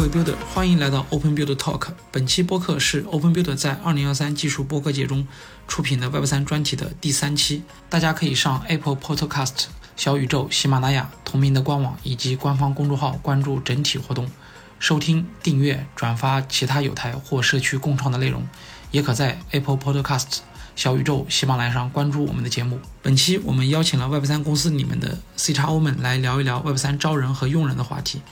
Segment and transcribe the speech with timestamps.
[0.00, 1.88] 位 Builder，欢迎来到 Open Builder Talk。
[2.10, 5.28] 本期播客是 Open Builder 在2013技术播客节中
[5.68, 7.64] 出品的 Web 3专题的第三期。
[7.90, 14.30] 大家可以上 Apple Podcast、小宇宙、喜马拉雅同名的官网以及官方公众号关注整体活动，
[14.78, 18.48] 收听、订阅、转发其他有台或社区共创的内容。
[18.90, 20.38] 也可在 Apple Podcast、
[20.74, 22.80] 小宇宙、喜马拉雅上关注我们的节目。
[23.02, 28.22] 本期我们邀请了 Web 3公司里面的 C x O 们来聊一聊 Web 3招人和用人的话题。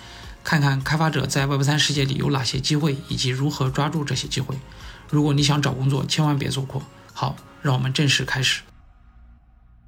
[0.45, 4.57] 看看开发者在 Web 3世界里有哪些机会，以及如何抓住这些机会。
[5.11, 6.83] 如果你想找工作，千万别错过。
[7.13, 8.63] 好，让我们正式开始。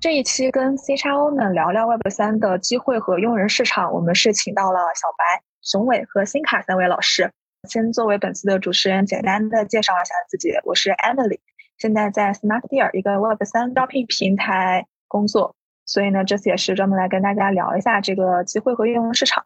[0.01, 7.31] 这一期跟 C 叉 O 们聊聊 Web 3的机会和用人市场，我们是请到了小白、熊伟和新卡三位老师。
[7.69, 10.53] 先作为本次的主持人，简单的介绍一下自己。
[10.65, 11.39] 我是 Emily，
[11.77, 15.55] 现在在 SmartDeal 一个 Web 3招聘平台工作，
[15.85, 19.45] 所以呢，这次也是专门来跟大家聊一下这个机会和用人市场。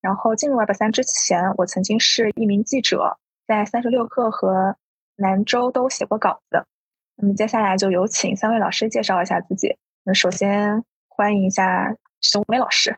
[0.00, 4.76] 然后进入 Web 三之前，我曾经是一名记者，在三十六氪和
[5.16, 6.64] 南州都写过稿子。
[7.16, 9.76] 那么接下来就有请三位老师介绍一下自己。
[10.04, 12.96] 那首先欢迎一下熊伟老师。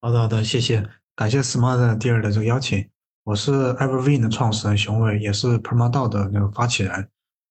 [0.00, 2.88] 好的，好的，谢谢，感谢 Smart 第二的这个邀请。
[3.24, 7.10] 我是 Everwin 的创始人熊伟，也是 Permadao 的那个发起人。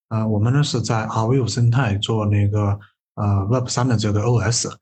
[0.10, 2.80] 呃，我们呢是在 r v e 生态做那个
[3.16, 4.76] 呃 Web 三的这个 OS。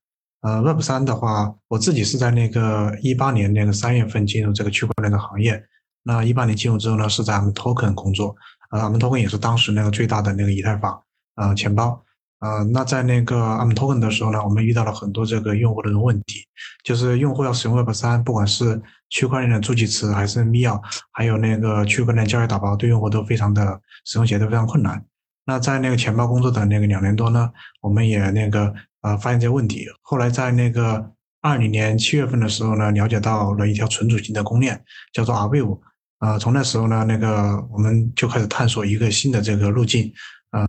[0.44, 5.63] 呃，Web 三的话，我自己是在那个一八年那个三月份进入这个区块链的行业。
[6.03, 8.35] 那一八年进入之后呢，是在 m Token 工作。
[8.72, 11.02] 呃 m Token 也是当时那个最大的那个以太坊
[11.35, 12.03] 呃钱包。
[12.39, 16.45] 呃，那在那个 m Token 的时候呢，我们遇到了很多这个用户的问题，
[16.83, 20.78] 就是用户要使用 Web 三，不管是区块链的助记词，还是密钥，
[21.13, 25.02] 还有那个区块链交易打包，对用户都非常的使用起来都非常困难。
[25.45, 28.73] 那在那个钱包工作的那个两年多呢，我们也那个。
[29.03, 29.86] 呃，发现这些问题。
[30.02, 34.81] 后来在那个二零年七月份的时候呢，了解到了一条存储型的公链，
[35.12, 35.78] 叫做 Arweave。
[36.19, 40.12] 呃，从那时候呢，那个我们就开始探索一个新的这个路径。
[40.52, 40.68] 呃，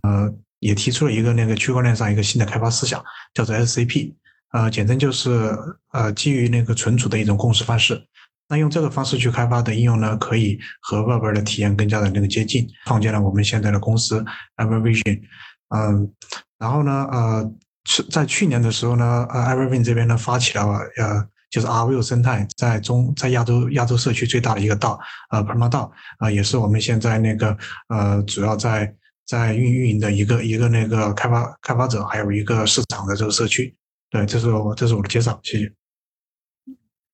[0.59, 3.01] 也提出了一个那个区块链上一个新的开发思想，
[3.33, 4.13] 叫做 SCP。
[4.51, 5.57] 呃，简称就是
[5.93, 8.05] 呃基于那个存储的一种共识方式。
[8.49, 14.25] 那用这个方式去开发的应用呢，可以和 Web 的体验更加的那个接近，创建了我们现在的公司
[14.57, 15.21] Evervision。
[15.69, 16.11] 嗯，
[16.59, 17.51] 然后呢，呃。
[17.85, 20.63] 是在去年的时候呢，呃 e v e r y n 这边呢发起了
[20.97, 27.55] 呃，就是 Arweave 生态在中在亚洲亚洲社区最大的一个道，呃 p e r m a 道，啊，也是我们现在那个
[27.89, 28.91] 呃主要在
[29.27, 33.75] 在运运营的一个一个那个开发开发者，还有一个市场的这个社区。
[34.09, 35.71] 对，这是我这是我的介绍，谢谢。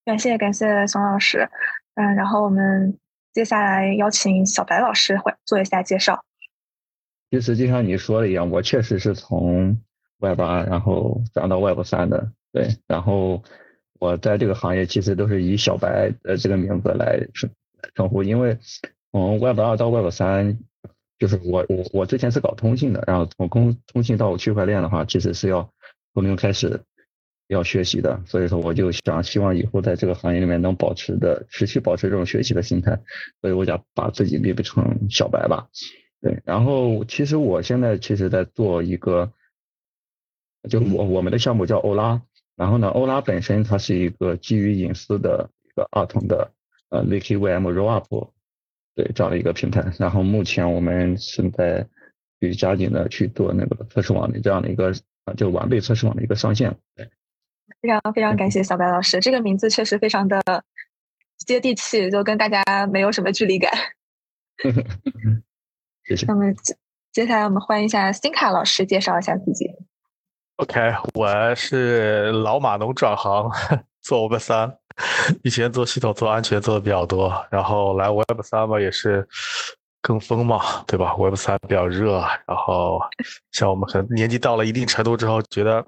[0.06, 1.50] 感谢感谢熊老师，
[1.96, 2.98] 嗯，然后我们
[3.34, 6.24] 接下来邀请小白老师会做一下介绍。
[7.30, 9.78] 其实就像你说的一样，我确实是从。
[10.22, 13.42] Web 二，然后转到 Web 三的，对，然后
[14.00, 17.50] 我在这个行业其实都是以小白的这个名字来称
[17.96, 18.56] 称呼，因为
[19.12, 20.59] 从 Web 二到 Web 三，
[21.18, 25.68] 就是我我我之前是搞通信的，然后从通通信到区块链的话，其实是要
[26.14, 26.80] 从零开始
[27.48, 33.00] 要学习的，所以说我就想希望以后在这个行业里面能保持的持续保持这种学习的心态，
[33.42, 35.68] 所以我想把自己列成小白吧，
[36.22, 39.32] 对，然后其实我现在其实在做一个。
[40.69, 42.22] 就我我们的项目叫欧拉，
[42.55, 46.51] 然后呢，欧拉本身它是一个基于隐私的一个二层的
[46.89, 48.29] 呃 Wiki VM Rollup，
[48.95, 49.91] 对这样的一个平台。
[49.97, 51.88] 然后目前我们是在
[52.39, 54.94] 去加紧的去做那个测试网的这样的一个
[55.25, 56.75] 呃就完备测试网的一个上线。
[56.95, 57.09] 对
[57.81, 60.63] 非常非常感谢小白老师，这个名字确实非常的
[61.38, 63.72] 接地气，就跟大家没有什么距离感。
[66.05, 66.25] 谢谢。
[66.29, 66.53] 那么
[67.11, 69.66] 接下来我们欢迎一下辛卡老师介绍一下自己。
[70.61, 73.49] OK，我是老码农转行
[74.03, 74.72] 做 Web 三，
[75.44, 79.28] 以前做系统、做安全做的比较多，然后来 Web 三嘛也是
[80.03, 82.99] 跟风嘛，对吧？Web 三比较热，然后
[83.52, 85.84] 像我们可能年纪到了一定程度之后，觉得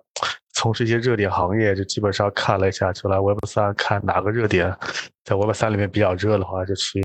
[0.56, 4.76] 从事一些热点行业，就基本上看了一下，就来 Web 三看哪个热点
[5.24, 7.00] 在 Web 三里面比较热的话，就去。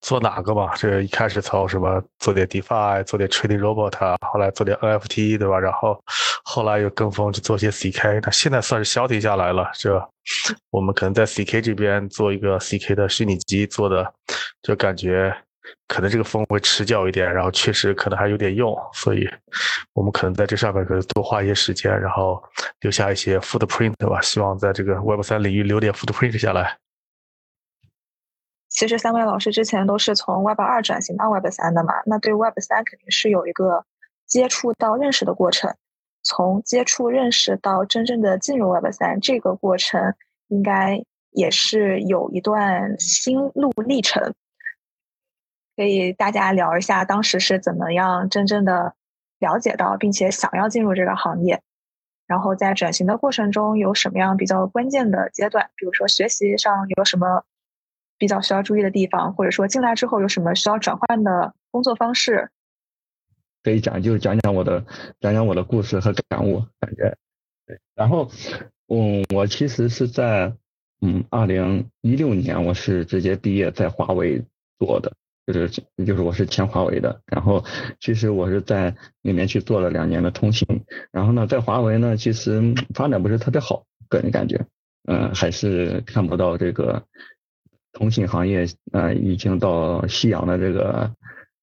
[0.00, 0.74] 做哪个嘛？
[0.76, 5.58] 这一开始从什么做点 DeFi，做点 Trading Robot，后来做点 NFT，对吧？
[5.58, 6.02] 然后
[6.44, 9.70] 后来又跟风去做些 CK，那现在算是消停下来了。
[9.74, 10.02] 这
[10.70, 14.10] 我们可能在 CK 这边做一个 CK 的虚拟机做的，
[14.62, 15.34] 就感觉
[15.86, 19.28] 可能这个风会持久一点，然后确实可能还有点用，所以
[19.92, 22.42] 我们可能在这上面可能多花一些时间，然后
[22.80, 24.20] 留下一些 Footprint，对吧？
[24.22, 26.78] 希望在这个 Web 三领域留点 Footprint 下来。
[28.70, 33.84] 其实三位老师之前都是从 Web 二转型到 Web 三的嘛，那对 Web 三肯定是有一个
[34.26, 35.74] 接触到认识的过程。
[36.22, 40.14] 从接触认识到真正的进入 Web 三，这个过程
[40.48, 44.34] 应该也是有一段心路历程，
[45.76, 48.94] 可以大家聊一下当时是怎么样真正的
[49.38, 51.62] 了解到，并且想要进入这个行业，
[52.26, 57.44] 然后在转型的过程中有什么样比较关键的阶段，比如说学习上有什么
[58.20, 62.50] 比较需要注意的地方，或者说进来之后有什么需要转换的工作方式。
[63.62, 64.84] 可以讲，就是讲讲我的
[65.20, 67.16] 讲讲我的故事和感悟，感觉
[67.66, 67.78] 对。
[67.94, 68.30] 然后，
[68.88, 70.52] 嗯，我其实是在
[71.00, 74.42] 嗯二零一六年，我是直接毕业在华为
[74.78, 75.12] 做的，
[75.46, 77.20] 就是就是我是前华为的。
[77.26, 77.64] 然后，
[78.00, 80.66] 其实我是在里面去做了两年的通信。
[81.10, 84.64] 然后呢，在华为呢，其实发展不是特别好，个人感觉，
[85.06, 87.02] 嗯，还是看不到这个
[87.92, 91.14] 通信行业，呃，已经到夕阳的这个。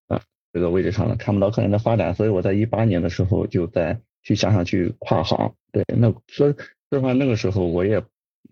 [0.08, 0.20] 呃
[0.54, 5.54] 这个位置上了，看不到可能的发展，所以我在一八年的时候就在去想想去跨行。
[5.72, 6.56] 对，那说说
[6.90, 8.02] 实话，那个时候我也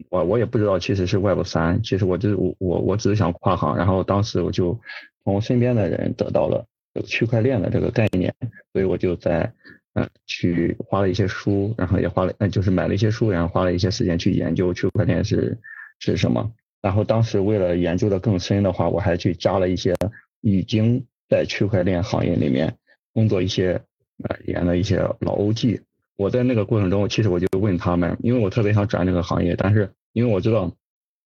[0.09, 4.79] 我我也不知道其实是 Web 三，其实我就是我我我只是想跨行，然后当时我就
[5.23, 6.67] 从身边的人得到了
[7.05, 8.35] 区块链的这个概念，
[8.73, 9.51] 所以我就在
[9.93, 15.57] 嗯去花了一些书，然后也花了嗯就是买了一些书，然后花了一些时间去研究区块链是
[15.99, 16.51] 是什么。
[16.85, 19.95] 然后当时为了研究的更深的话，我还去加了一些
[20.41, 21.03] 已经。
[21.27, 22.71] 在区块链行业里面
[23.11, 23.81] 工作一些
[24.23, 25.81] 呃研的一些老 OG，
[26.17, 30.71] 我在那个过程中，其实我就问他们，因为我特别想转这个行业，但是因为我知道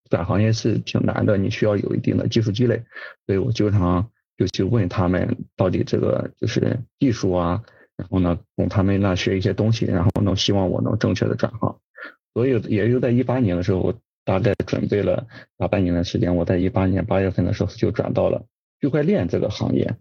[0.10, 2.82] 转行业是挺难的，你需要有一定的技术积累，
[3.26, 7.62] 所以我经常就去问他们到底这个就是技术啊，
[7.98, 11.78] 然后呢从他们那学一些东西，然后能希望我能正确的转行。
[12.34, 13.94] 所以也就在一八年的时候，我
[14.30, 15.26] 大概准备了
[15.58, 18.46] 大半年的时间，我在一八年八月份的时候就转到了。
[18.80, 19.96] 区块链这个行业，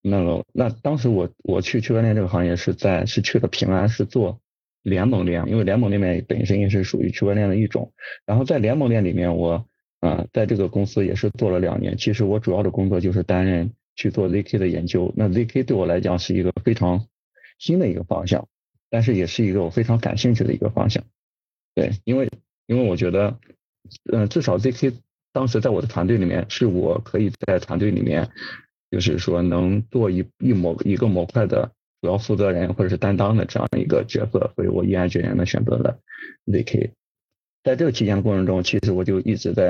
[0.00, 4.40] 那个那当时我我去区块链这个行业是在是去了平安，是做
[4.82, 7.92] 联盟链，因为联盟里面本身也是属于区块链的一种。
[8.24, 9.66] 然后在联盟链里面，我
[10.00, 11.98] 啊在这个公司也是做了两年。
[11.98, 15.12] 其实我主要的工作就是担任去做 zk 的研究。
[15.14, 17.06] 那 zk 对我来讲是一个非常
[17.58, 18.48] 新的一个方向，
[18.88, 21.04] 但是也是一个我非常感兴趣的一个方向。
[21.74, 22.30] 对，因为
[22.66, 23.38] 因为我觉得，
[24.12, 24.94] 嗯，至少 zk。
[25.32, 28.30] 当时在我的团队里面，是我可以在团队里面，
[28.90, 35.98] 就是说能做一一模一个模块的主要负责人或者是担当的这样一个角色，所以我毅然决然的选择了
[36.46, 36.90] ZK。
[37.62, 39.68] 在这个期间过程中，其实我就一直在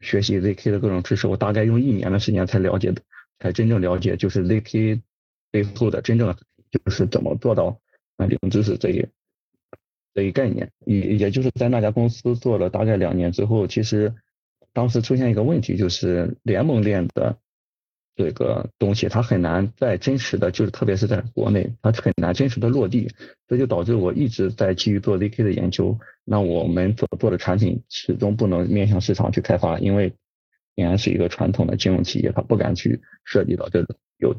[0.00, 2.94] 学习 ZK 的各种知识，我大概用一年的时间才了解，
[3.40, 5.02] 才真正了解就是 ZK
[5.50, 6.34] 背后的真正
[6.70, 7.78] 就是怎么做到
[8.16, 9.06] 啊零知识这一
[10.18, 10.70] 这一概念。
[10.86, 14.14] 也也就是在那家公司做了大概两年之后，其实。
[14.74, 17.36] 当时出现一个问题，就是联盟链的
[18.14, 23.10] 这个东西，它很难在真实的，就是特别是在国内，它很难真实的落地，
[23.48, 25.98] 这就导致我一直在基于做 ZK 的研究。
[26.24, 30.12] 那我们所做的产品始终不能面向市场去开发，因为
[30.76, 34.36] 平安是一个传统的金融企业，它不敢去涉及到这种有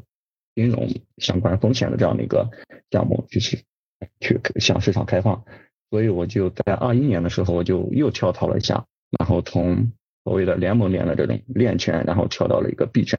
[0.54, 0.88] 金融
[1.18, 2.48] 相关风险的这样的一个
[2.90, 3.58] 项目，就是
[4.20, 5.44] 去向市场开放。
[5.90, 8.84] 所以我就在二一年的时候，我就又跳槽了一下，
[9.18, 9.92] 然后从
[10.24, 13.18] 所谓的联盟链的这种链圈，然后跳到了一个币圈。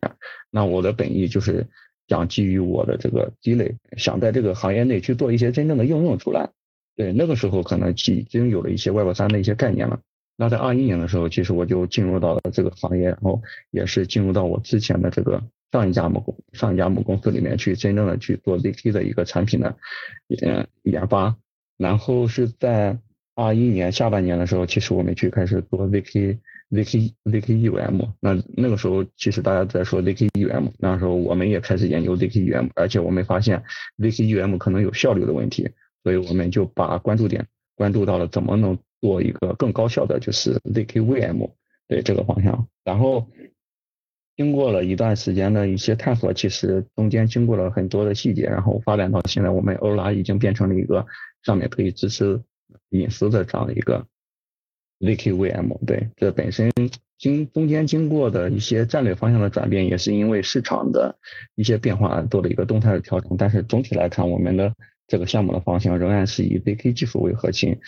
[0.49, 1.67] 那我的本意就是
[2.07, 6.49] 想基于我的这个积累，想在这个行业内去做一些真正的应用出来。
[6.95, 9.99] 对，那个时候可能已经有了一些 Web 三的一些概念了。
[10.37, 19.75] 那在二一年的时候，其实我就进入到了这个行业，然后也是进入到我之前的这个上一家母公上一家母公司里面去，真正的去做 ZK 的一个产品的
[20.27, 21.35] 研研发。
[21.81, 22.97] 然后是在
[23.35, 26.37] 二一年下半年的时候，其实我们去开始做 ZK。
[26.71, 33.61] zk zkEVM，那那个时候其实大家在说 zkEVM，那时候我们也开始研究 zkEVM，而且我们发现
[33.97, 35.69] zkEVM 可能有效率的问题，
[36.01, 37.45] 所以我们就把关注点
[37.75, 41.49] 关注到了怎么能做一个更高效的，就是 zkVM
[41.89, 42.65] 对这个方向。
[42.85, 43.27] 然后
[44.37, 51.05] 经过了一段时间的一些探索，其实中间经过了很多的细节，然后发展到现在，我们欧拉已经变成了一个
[51.43, 52.41] 上面可以支持
[52.89, 54.05] 隐私的这样的一个。
[54.99, 56.71] ZKVM 对，这本身
[57.17, 61.17] 经中间经过的一些战略方向的转变，也是因为市场的
[61.55, 63.35] 一些变化做了一个动态的调整。
[63.35, 64.71] 但是总体来看，我们的
[65.07, 67.79] 这个项目的方向仍然是以 ZK 技术为核心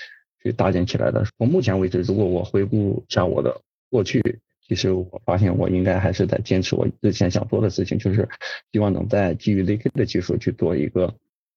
[0.41, 1.23] 去搭建起来的。
[1.37, 8.27] 从目前为止，如果我回顾一下我的过去，其实我发现我应该还是在坚持我之前想做的事情，就是
[8.71, 11.13] 希望能在基于 ZK 的技术去做一个。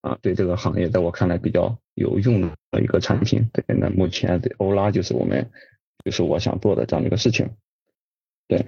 [0.07, 3.51] 啊，对这个行业，在我看来比较有用的一个产品。
[3.53, 5.51] 对，那目前的欧拉就是我们，
[6.05, 7.51] 就是我想做的这样的一个事情。
[8.47, 8.67] 对，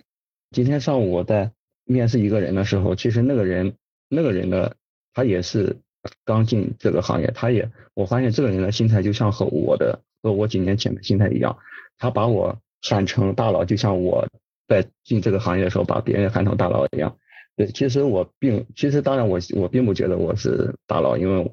[0.50, 1.52] 今天上午我在
[1.84, 3.74] 面试一个人的时候，其实那个人，
[4.08, 4.74] 那个人的
[5.14, 5.76] 他也是
[6.24, 11.56] 刚进这个行业，他也，我发现这个人的心态就像和我的和我几年前的心态一样，
[11.98, 14.26] 他把我喊成大佬，就像我
[14.66, 17.16] 在进这个行业的时候把别人喊成大佬一样。
[17.58, 21.52] 对，其实我并其实当然我我并不觉得我是大佬，因为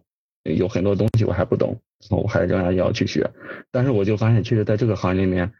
[0.55, 1.81] 有很多东西我还不懂，
[2.11, 3.27] 我还仍然要去学。
[3.71, 5.51] 但是我就发现，其实在这个行业里面，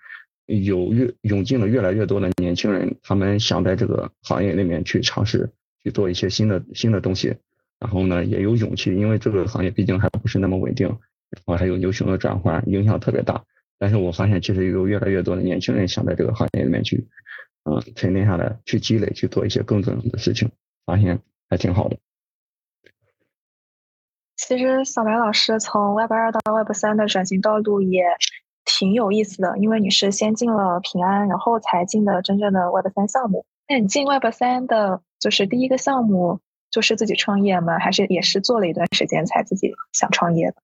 [0.46, 5.50] 有越涌进了越来越多的年轻人，他们想在这个行业里面去尝试
[5.84, 7.36] 去做一些新的新的东西，
[7.80, 13.44] 然后呢也有勇气，因为这个行业毕竟还不是那么稳定，然后还有牛熊的转换，影响特别大。
[13.80, 17.08] 但是我发现，其实有越来越多的年轻人想在这个行业里面去。
[17.66, 20.52] 嗯，沉淀下来，去积累，去做一些更重要的事情，
[20.86, 21.20] 发现
[21.50, 21.98] 还挺好的。
[24.38, 28.04] 其实小白老师从 Web 二到 Web 三的转型道路也
[28.66, 33.46] 挺有意思的，因为你是先进了平安，然后才进的真正的 Web 三项目。
[33.68, 37.80] 那你进 Web 三的就是第一个项目就是自己创业吗？
[37.80, 40.58] 还是也是做了一段时间才自己想创业的？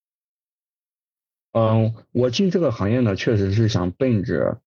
[1.54, 4.62] 嗯，我进这个行业呢，确实是想奔着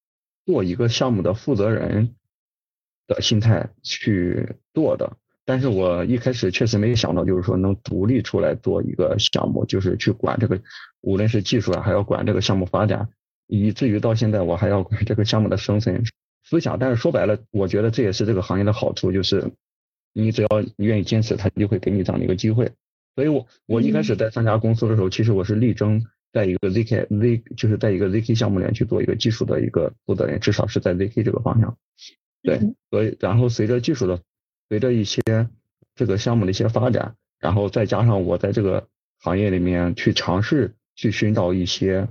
[0.45, 2.17] 做一个项目的负责人。
[3.07, 10.61] 的心态去做的，但是我一开始确实没想到，就是说能独立出来做一个项目，就是去管这个，
[11.01, 13.09] 无论是技术啊，还要管这个项目发展，
[13.47, 16.05] 以至于到现在我还要管这个项目的生存
[16.45, 16.79] 思想。
[16.79, 19.51] 但是说白了，我觉得这也是这个行业的好处，就是
[20.13, 22.73] 你只要你愿意坚持，他就会给你这样的一个机会。
[23.15, 31.77] 所以我我一开始在三家公司的时候，其实我是力争在一个 ZK Z，就是在一个 ZK 项目里面去做一个技术的一个负责人，至少是在 ZK 这个方向。
[32.45, 32.61] 对，
[32.91, 34.21] 所以然后随着技术的，
[34.69, 35.23] 随着一些
[35.95, 38.87] 这个项目的一些发展，然后再加上我在这个
[39.21, 42.07] 行业里面去尝试去寻找一些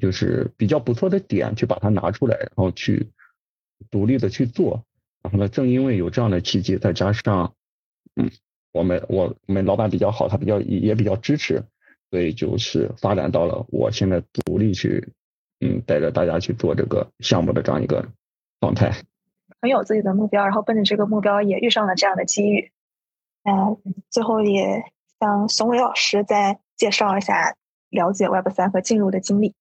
[0.00, 3.10] 就是比较不错的点，去把它拿出来，然后去
[3.92, 4.84] 独立的去做。
[5.22, 7.54] 然后呢，正因为有这样的契机，再加上
[8.16, 8.28] 嗯，
[8.72, 11.62] 我们我我们老板比较好，他比较也比较支持，
[12.10, 15.12] 所以就是发展到了我现在独立去
[15.60, 18.08] 嗯带着大家去做这个项目的这样一个
[18.58, 19.04] 状态。
[19.60, 22.72] 很有自己的目标，然后奔着这个目标也遇上了这样的机遇。
[23.44, 23.76] 嗯，
[24.10, 24.84] 最后也
[25.18, 27.54] 向熊伟老师再介绍一下
[27.90, 29.54] 了解 Web 三和进入的经历。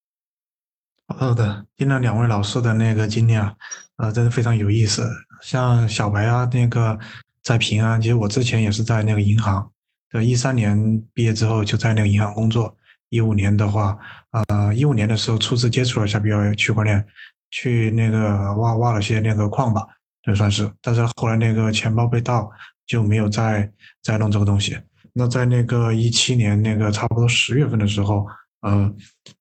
[1.08, 3.56] 好的，听了两位老师的那个经历啊，
[3.98, 5.10] 呃，真的非常有意思。
[5.42, 7.00] 像小白啊，那个
[7.42, 9.72] 在平安，其实我之前也是在那个银行，
[10.10, 12.76] 对，一三年毕业之后就在那个银行工作。
[13.10, 13.98] 一五年的话，
[14.32, 17.04] 呃，一五年的时候初次接触了一下比较区块链。
[17.52, 19.86] 去那个挖挖了些那个矿吧，
[20.24, 22.50] 就算是，但是后来那个钱包被盗，
[22.86, 24.78] 就没有再再弄这个东西。
[25.14, 28.26] 那在那个一七年那个差不多十月份的时候，
[28.62, 28.94] 呃，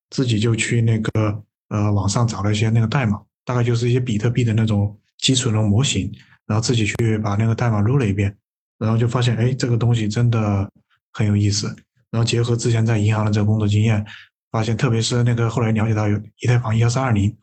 [0.09, 6.11] 自己就去那个呃网上找了一些那个代码，大概就是一些比特币的那种基础那种模型，
[6.47, 8.35] 然后自己去把那个代码撸了一遍，
[8.79, 10.69] 然后就发现，哎，这个东西真的
[11.13, 11.67] 很有意思。
[12.11, 14.03] 然后结合之前在银行的这个工作经验，
[14.51, 17.33] 发现特别是那个后来了解到有以太坊一幺三二零。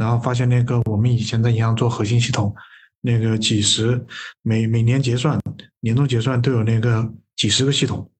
[0.00, 2.54] 然后发现那个我们以前在银行做核心系统，
[3.02, 4.02] 那个几十
[4.40, 5.38] 每每年结算、
[5.80, 8.10] 年终结算都有那个几十个系统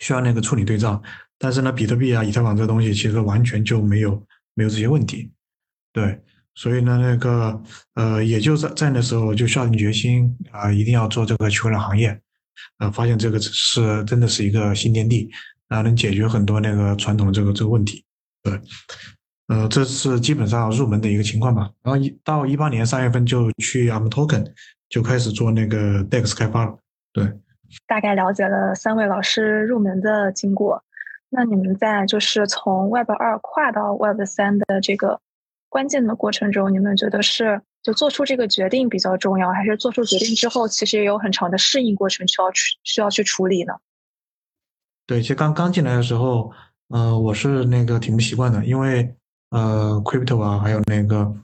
[0.00, 1.02] 需要那个处理对账，
[1.38, 4.22] 但是呢，比特币啊、以太坊这东西其实完全就没有
[4.52, 5.30] 没有这些问题。
[5.94, 6.20] 对，
[6.54, 7.62] 所以呢，那个
[7.94, 12.20] 呃，也就在在那时候就下定决心啊，一定要做这个区块链行业。
[12.80, 15.30] 呃，发现这个是真的是一个新天地，
[15.68, 18.04] 然后能解决很多那个传统这个这个问题。
[18.42, 18.60] 对。
[19.48, 21.70] 呃，这是基本上入门的一个情况吧。
[21.82, 24.46] 然后一到一八年三月份就去 Arm Token，
[24.90, 26.78] 就开始做那个 DEX 开发了。
[27.14, 27.32] 对，
[27.86, 30.84] 大概了解了三位老师入门的经过。
[31.30, 35.18] 那你们在就是从 Web 二跨到 Web 三的这个
[35.70, 43.72] 关键的过程中，你们觉得是就做出这个决定比较重要，还是做出决定之后其实也有很长的适应过程需要去需要去处理呢？
[45.06, 46.52] 对，其实刚刚进来的时候，
[46.88, 49.14] 呃，我是那个挺不习惯的，因为。
[49.50, 51.34] 呃，crypto 啊，还有那个，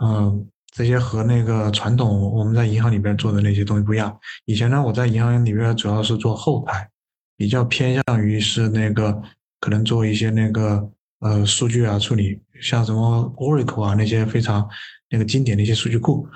[0.00, 4.14] 嗯，这些和那个传统我们在银行里边做的那些东西不一样。
[4.44, 6.88] 以前呢，我在银行里边主要是做后台，
[7.36, 9.22] 比较偏向于是那个
[9.58, 10.86] 可能做一些那个
[11.20, 14.68] 呃数据啊处理，像什么 Oracle 啊那些非常
[15.08, 16.28] 那个经典的一些数据库。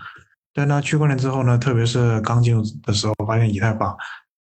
[0.55, 3.95] 但呢，区块链之后呢，特别是刚进入的时候，发现以太坊，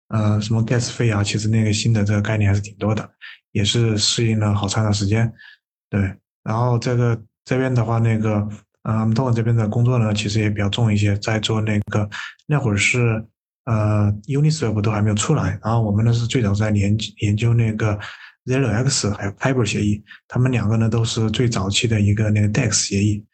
[0.09, 3.09] 呃，什么 gas 费啊，其实那个新的这个概念还是挺多的，
[3.53, 5.33] 也是适应了好长的时间，
[5.89, 6.17] 对。
[6.45, 8.47] 然后这个这边的话，那个
[8.83, 12.09] 嗯，东莞这边的工作呢，其实也比较重一些，在做那个
[12.47, 13.25] 那会儿是
[13.65, 17.99] 呃，Uniswap 都还没有出来，然后我们呢是最早在研研究那个
[18.45, 23.25] Zero X 还有 Kyber 协议，他们两个呢都是最早期的一个那个 DEX 协议。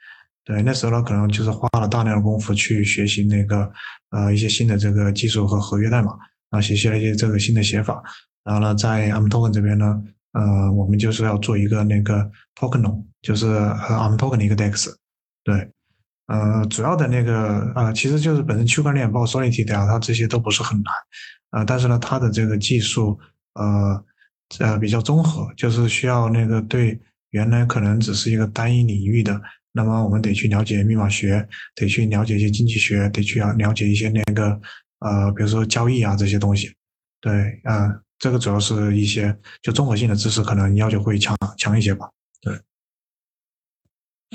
[0.44, 3.68] 对，那时候呢可能就是花了大量的功夫去学习那个
[4.10, 6.12] 呃一些新的这个技术和合约代码，
[6.48, 8.00] 然后学习了一些这个新的写法，
[8.44, 10.00] 然后呢在 a m t o k e n 这边呢。
[10.32, 14.92] 呃，我们就是要做一个那个 token，就是 Arm token 的一个 DEX，
[15.42, 15.68] 对，
[16.26, 20.94] 呃，主要的那个呃，其实就是本身区块链包括 Solidity 啊，它这些都不是很难，
[21.50, 23.18] 呃，但是呢，它的这个技术
[23.54, 24.04] 呃
[24.60, 29.40] 呃比较综合，就是需要那个对原来可能只是一个单一领域的，
[29.72, 34.60] 那么我们得去了解密码学，得去了解一些经济学，得去了了解一些那个
[35.00, 36.72] 呃，比如说交易啊这些东西，
[37.20, 42.08] 对，啊，这个主要是一些就综合性的知识，可能要求会强强一些吧。
[42.40, 42.60] 对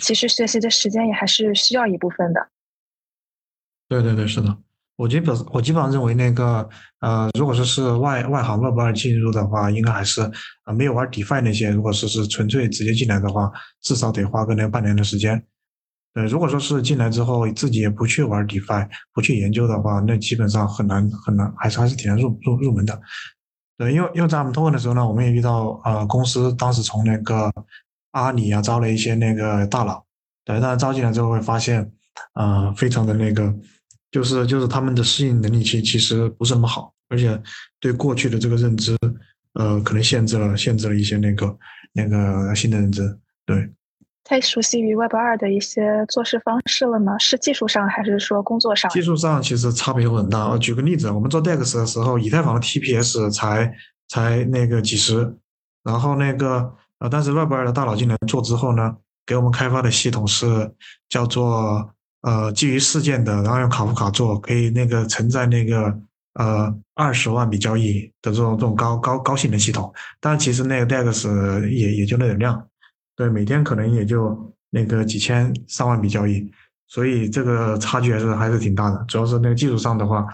[0.02, 2.50] 其实学习的时间也还是需要一部分的。
[3.88, 4.58] 对对对，是的。
[4.98, 6.68] 我基本我基本上认为那个
[7.02, 10.22] 呃，如果说是外外行 Web 二进入的话，应该还是
[10.64, 13.52] 啊没有玩 DeFi 那些，如果说是纯粹直接进来的话，
[13.82, 15.46] 至少得花个那半年的时间。
[16.14, 23.00] 对，如果说是进来之后自己也不去玩 DeFi，不去研究的话，那基本上很难很难，还是还是挺难入入入门的。
[23.78, 27.52] 对，因为因为在我们托问的时候呢，我们也遇到呃公司当时从那个。
[28.16, 30.02] 阿里啊，招了一些那个大佬，
[30.46, 31.92] 对，但是招进来之后会发现，
[32.32, 33.54] 啊，非常的那个，
[34.10, 37.38] 就是就是他们的适应能力其其实不是那么好，而且
[37.78, 38.96] 对过去的这个认知，
[39.56, 41.58] 呃，可能限制了限制了一些那个
[41.92, 43.70] 那个新的认知，对。
[44.26, 47.18] 太熟悉于 Web 二的一些做事方式了吗？
[47.18, 48.92] 是技术上还是说工作上？
[48.92, 50.58] 技术上其实差别有很大。
[50.58, 53.74] 举个例子，我们做 DEX 的时候，以太坊的 TPS 才
[54.10, 55.34] 才那个几十，
[55.86, 56.76] 然后那个。
[57.00, 60.72] 呃，但是 Web 二的大佬进来做之后呢，给我们开发的系统是
[61.10, 65.94] 叫做呃基于事件的，然后用卡夫卡做，可以那个承载那个
[66.36, 69.94] 呃二十万笔交易的这种这种高高高性能系统。
[70.22, 72.66] 但其实那个 DEX 也也就那点量，
[73.16, 76.52] 对，每天可能也就那个几千上万笔交易，
[76.88, 79.04] 所以这个差距还是还是挺大的。
[79.08, 80.26] 主要是那个技术上的话，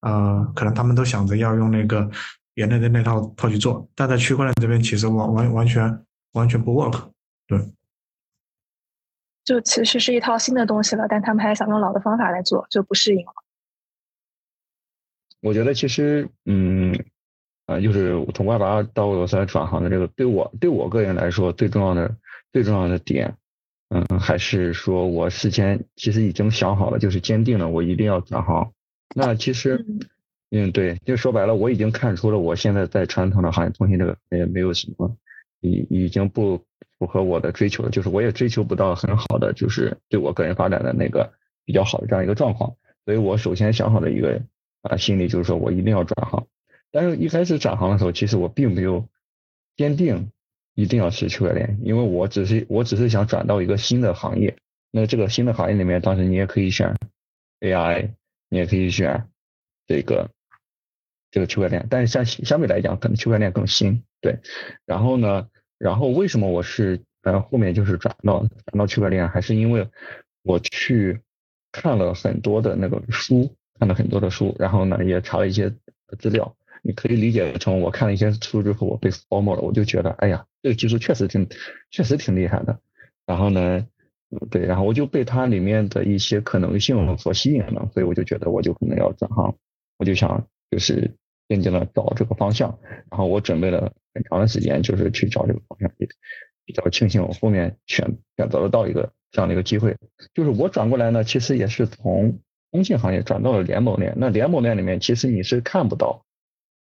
[0.00, 2.10] 呃，可能他们都想着要用那个
[2.54, 6.04] 原来的那套套去做，但在区块链这边其实完完完全。
[6.34, 7.10] 完全不 work，
[7.48, 7.58] 对，
[9.44, 13.32] 就其实是一套新的东西了，但他们还想用老的方法来做，就不适应了。
[15.40, 16.94] 我觉得其实，嗯，
[17.66, 22.16] 啊，就是从 Web 二到 Web 三转行的这个，对我对我个人来说，最重要的
[22.52, 23.36] 最重要的点，
[23.88, 28.72] 嗯，还是说我事先其实已经想好了，就是坚定了我一定要转行。
[29.14, 29.84] 那其实，
[30.50, 35.16] 嗯，对，就说白了，我已经看出了我现在在传统的行业通信这个也没有什么。
[35.62, 36.64] 已已经不
[36.98, 41.34] 符合我的追求了，就是我也追求不到很好的，就是对我个人发展的那个
[41.66, 44.40] 比较好的这样一个状况，所以我首先想好的一个
[44.80, 46.46] 啊心理就是说我一定要转行，
[46.90, 49.06] 但是一开始转行的时候，其实我并没有
[49.76, 50.30] 坚定
[50.80, 54.56] 一定要是区块链，因为我只是我只是想转到一个新的行业，
[54.90, 56.96] 那这个新的行业里面，当时你也可以选
[57.60, 58.10] AI，
[58.48, 59.28] 你也可以选
[59.86, 60.30] 这个。
[61.32, 64.40] 这个区块链，但是相相对来讲，可能区块链更新，对。
[64.84, 65.46] 然后呢，
[65.78, 69.88] 然后为什么我是呃后面就是转到转到区块链，还是因为
[70.42, 71.20] 我去
[71.70, 75.72] 看了很多的那个书，看了很多的书，然后呢也查了一些
[76.18, 76.56] 资料。
[76.82, 81.48] 你可以理解成我看了一些书之后，我被 form 了，我就觉得哎呀，这个技术确实挺
[81.90, 82.78] 确实挺厉害的。
[83.26, 83.86] 然后呢，
[84.50, 89.56] 对，然后我就被它里面的一些可能性所吸引了，所以我就觉得我就可能要转行，
[89.98, 91.14] 我就想就是。
[91.50, 92.78] 渐渐的找这个方向，
[93.10, 96.06] 然后我准备了很长的时间，就是去找这个方向，也
[96.64, 99.96] 比较庆幸我后面选选择了到一个这样的一个机会。
[100.32, 102.38] 就是我转过来呢，其实也是从
[102.70, 104.14] 通信行业转到了联盟链。
[104.16, 106.24] 那联盟链里面，其实你是看不到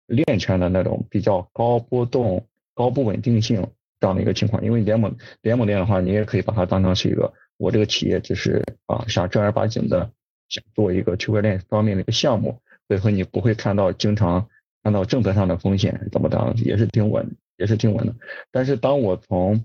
[0.06, 3.66] 链圈的那种比较高波动、高不稳定性
[4.00, 4.64] 这样的一个情况。
[4.64, 10.10] 因为联盟联盟链的话，你也可以把它当成是一个我这个企业只是啊想正儿八经的
[10.48, 14.48] 想做一个区块链方面的一个项目，所以说你不会看到经常。
[14.82, 18.14] 看到政策上的风险怎么着也是挺稳，也是挺稳的。
[18.52, 19.64] 但是当我从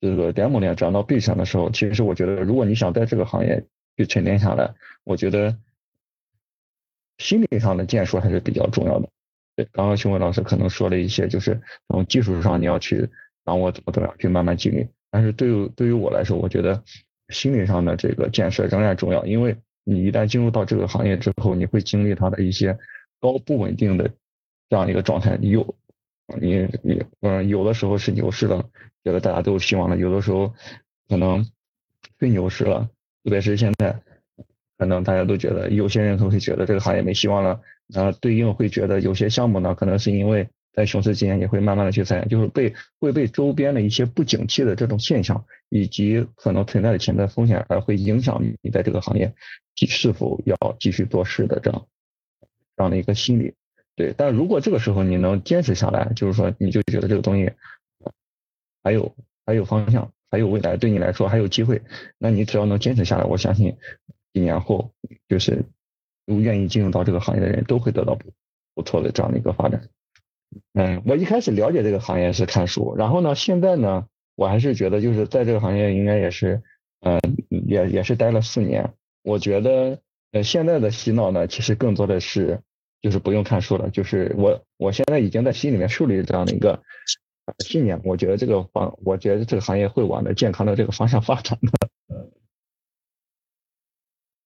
[0.00, 3.64] 这个联盟链转到 B 上的时候，其实我觉得，如果你想在这个行业
[3.96, 4.72] 去沉淀下来，
[5.02, 5.56] 我觉得
[7.18, 9.08] 心理上的建树还是比较重要的。
[9.72, 13.08] 刚刚熊伟老师可能说了一些，就是从技术上你要去
[13.44, 14.88] 掌握怎么怎么样去慢慢积累。
[15.10, 16.82] 但是对于对于我来说，我觉得
[17.28, 22.78] 心理上的这个建设仍然重要，因为你一旦进入到这个行业之后，你会经历它的一些
[23.20, 24.10] 高不稳定的。
[24.68, 25.74] 这样一个状态，你有
[26.40, 28.64] 你你嗯，有的时候是牛市了，
[29.02, 30.54] 觉得大家都有希望了；有的时候
[31.08, 31.44] 可能
[32.18, 32.88] 非牛市了，
[33.24, 34.00] 特别是现在，
[34.78, 37.60] 可能大家都觉得有些人都会觉得这个行业没希望了。
[37.94, 49.34] 啊对应会觉得有些项目呢，可能是因为在熊市期间也会慢慢的去裁员，就是被会被周边的一些不景气的这种现象，以及可能存在的潜在风险，而会影响你在这个行业
[49.74, 51.86] 是否要继续做事的这样
[52.76, 53.54] 这样的一个心理。
[53.96, 57.50] 对，但如果这个时候你能坚持下来，就是说你就觉得这个东西
[58.82, 61.82] 还有还有方向，还有未来，对你来说还有机会。
[62.16, 63.76] 那你只要能坚持下来，我相信
[64.32, 64.92] 几年后，
[65.28, 65.64] 就是
[66.26, 68.30] 愿意进入到这个行业的人都会得到不
[68.74, 69.88] 不错的这样的一个发展。
[70.74, 76.60] 嗯，我一开始了解这个行业是看书，然后呢，现在呢，我还是觉得就是在这个行业应该也是，
[77.00, 78.92] 嗯，也也是待了四年。
[79.22, 80.00] 我觉得，
[80.32, 82.60] 呃，现在的洗脑呢，其实更多的是
[83.00, 86.82] 就是不用看书了，就是我我现在已经在心里面树立这样的一个
[87.64, 91.89] 信念，我觉得这个方，我觉得这个行业会往的健康的这个方向发展的。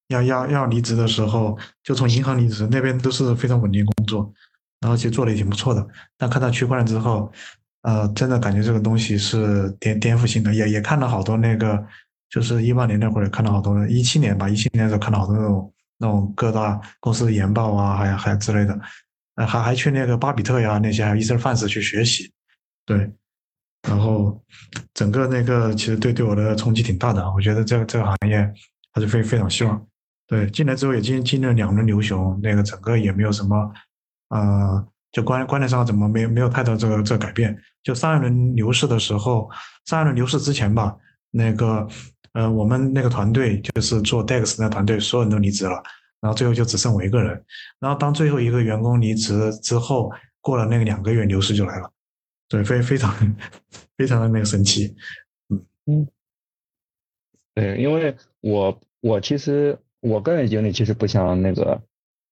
[0.09, 4.33] 要要要离职的时候，就从银行离职，那边都是非常稳定工作。
[4.81, 5.87] 然后其实做的也挺不错的，
[6.19, 7.33] 但看到区块链之后，
[7.83, 11.83] 呃，真的感觉这个东西是颠颠覆性的，也也看到好多那个，
[12.29, 18.79] 就是一八年那会儿看到好多，一七年吧，一七年的时候看到好多那种那种各大公司的研报啊，还有还有之类的，
[19.37, 22.31] 还还去那个巴比特呀那些还有 Etherfans 去学习，
[22.85, 23.11] 对，
[23.89, 24.39] 然后
[24.93, 28.53] 整个那个其实对对我的冲击挺大的，我觉得这个这个行业
[28.93, 29.87] 还是非非常希望，
[30.27, 33.73] 对，进来之后也经经历了两轮牛熊，那个整个也没有什么。
[34.31, 37.57] 呃，就观观念上怎么没没有太多这个这个改变？
[37.83, 39.49] 就上一轮牛市的时候，
[39.85, 40.97] 上一轮牛市之前吧，
[41.31, 41.87] 那个
[42.33, 45.83] 呃，我们那个团队就是做 DEX 那团队，所有人都离职了，
[46.21, 47.45] 然后最后就只剩我一个人。
[47.79, 50.11] 然后当最后一个员工离职之后，
[50.41, 51.93] 过了那个两个月，牛市就来了，
[52.49, 53.15] 对，非非常
[53.97, 54.97] 非常的那个神奇，
[55.51, 56.09] 嗯嗯，
[57.55, 61.81] 对，因为我我其实我个人经历其实不像那个。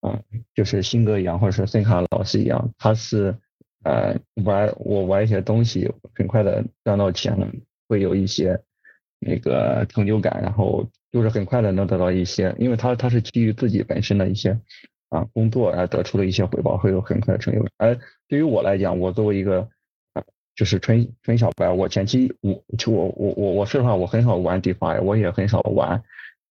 [0.03, 0.19] 啊，
[0.53, 3.33] 就是新哥一样，或者是森卡老师一样，他是
[3.85, 7.47] 呃玩我玩一些东西，很快的赚到钱了，
[7.89, 8.61] 会有一些
[9.21, 14.59] 那个成就感，然后就是很快的能得到一些，因为他他是基于自己本身的一些
[15.11, 17.71] 啊工作而得出的一些回报，会有很快的成就感。
[17.79, 19.61] 而对于我来讲，我作为一个
[20.15, 20.25] 啊
[20.57, 26.03] 就是纯纯小白，我前期我就我我我我说实话，我很少玩 DeFi，我也很少玩。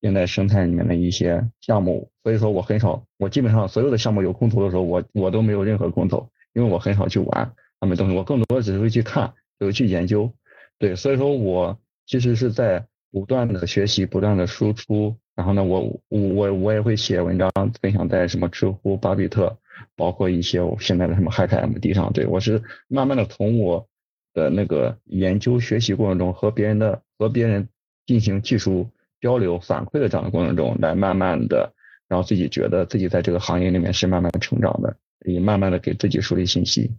[0.02, 10.32] 现在生态里面的一些项目，所以说我很少，我基本上所有的项目有空投的时候，我我都没有任何空投，因为我很少去玩他们东西，我更多的只是会去看，有去研究，
[10.76, 17.48] 对，所以说我其实是在不断的学习，不断的输出，然后呢，我我我也会写文章
[17.80, 19.56] 分享在什么知乎、巴比特，
[19.94, 23.86] 包括一些现在的什么 HackMD 上，对我是慢慢的从我
[24.34, 27.68] 的那个研究学习过程中和别人的和别人
[28.04, 28.90] 进行技术。
[29.22, 31.72] 交流反馈的这样的过程中，来慢慢的
[32.08, 36.94] 然后自己觉得自己在这个行业里面是慢慢的成长的，也慢慢的给自己树立信心。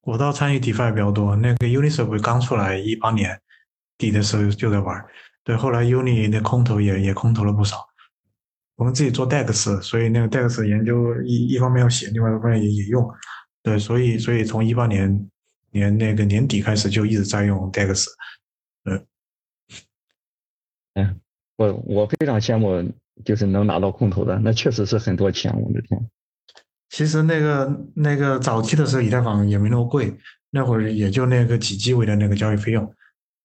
[0.00, 3.40] 我倒参与 DeFi 比较多，那个 Uniswap 刚出来一八年
[3.98, 5.04] 底的时候就在玩，
[5.44, 7.86] 对，后来 Uni 的空投也也空投了不少。
[8.76, 13.08] 我们自己做 DEX，所以那个 DEX 研究一一方面要写，另外一方面也也用，
[13.62, 15.28] 对，所以所以从一八年
[15.70, 18.06] 年那个年底开始就一直在用 DEX，
[18.84, 19.06] 嗯，
[20.94, 21.20] 嗯。
[21.56, 22.92] 我我非常羡慕，
[23.24, 26.10] 就是能拿到空投的，那确实是很多钱，我的天。
[26.90, 30.14] 其实那个那个早期的时候，以太坊也没那么贵，
[30.50, 32.94] 那会儿也就那个几 G 位的那个交易费用，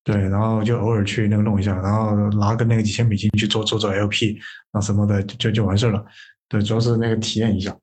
[0.03, 4.37] 对，然后就偶尔去那个弄一下，然后拿个那个几千美金去做做做 LP
[4.71, 6.05] 啊什么的，就就完事儿了。
[6.47, 7.75] 对，主要是那个体验一下。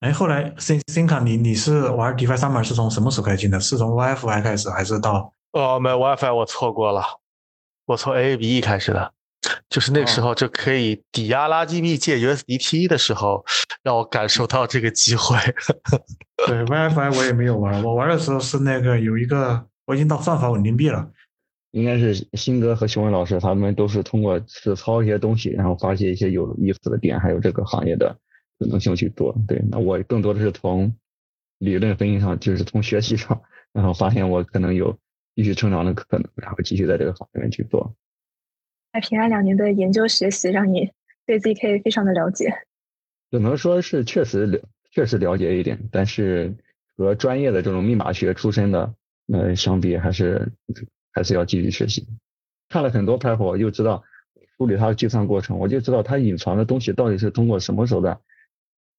[0.00, 3.60] 哎，后来 Sin Sin 卡，你你是玩 DeFi Summer 是从什么时候开始进的？
[3.60, 5.32] 是从 WiFi 开始，还是到？
[5.52, 7.02] 哦，没 WiFi 我错过了。
[7.88, 9.14] 我从 A A B E 开始的，
[9.70, 13.42] 就是那个时候就可以抵押垃圾币借 U S D T 的时候，
[13.82, 15.38] 让我感受到这个机会。
[16.46, 21.10] 对 WiFi 我也没有玩，我玩的时候是那个有一个，我已经到算法稳定币了。
[21.70, 28.14] 应该是新哥和熊文老师他们都是通过实操一些东西，然后发现一些有意思的点，还有这个行业的
[28.58, 29.34] 可能性去做。
[29.48, 30.94] 对，那我更多的是从
[31.58, 33.40] 理论分析上，就是从学习上，
[33.72, 34.94] 然后发现我可能有。
[35.38, 37.94] 继续成长的可能，然后继续在这个行业里面去做。
[38.92, 40.90] 在平安两年的研究学习，让你
[41.26, 42.52] 对 ZK 非常的了解。
[43.30, 46.56] 只能说是确实了，确实了解一点，但是
[46.96, 48.92] 和专业的这种密码学出身的
[49.32, 50.50] 呃相比，还是
[51.12, 52.04] 还是要继续学习。
[52.68, 54.02] 看了很多 paper，我就知道
[54.56, 58.18] 梳理它的计算过程，我就知道它隐藏的东西到底是通过什么手段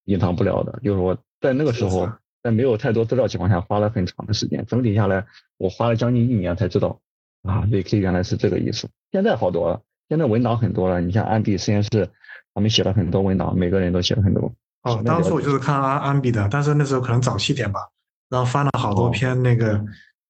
[0.06, 0.80] 隐藏不了的。
[0.82, 2.10] 就是我在那个时候。
[2.42, 4.66] 在没有太多资料情况下，花了很长的时间。
[4.66, 5.26] 整体下来，
[5.58, 7.00] 我花了将近一年才知道
[7.44, 8.88] 啊，VK 原来是这个意思。
[9.12, 11.02] 现在好多了，现在文档很多了。
[11.02, 12.10] 你像安比实验室，
[12.54, 14.52] 他们写了很多文档，每个人都写了很多。
[14.84, 17.82] 哦，当初我就是看安安比的，但是那时候可能早期点吧，
[18.30, 19.84] 然后翻了好多篇那个，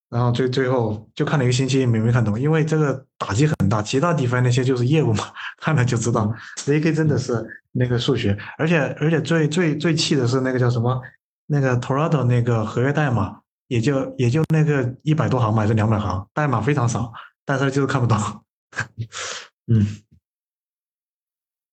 [0.10, 3.84] 然后最最后就看了一个星期没没看懂，因为这个打击很大。
[3.84, 5.26] 其他地方那些就是业务嘛，
[5.62, 6.34] 看了就知道。
[6.58, 11.00] ZK 真的是那个数学，而且而且最最最气的是那个叫什么？
[11.52, 17.12] 那个 Torado 那个合约代码也就也就那个一百多行吧，还是两百行，代码非常少，
[17.44, 18.18] 但是就是看不懂。
[19.66, 19.84] 嗯，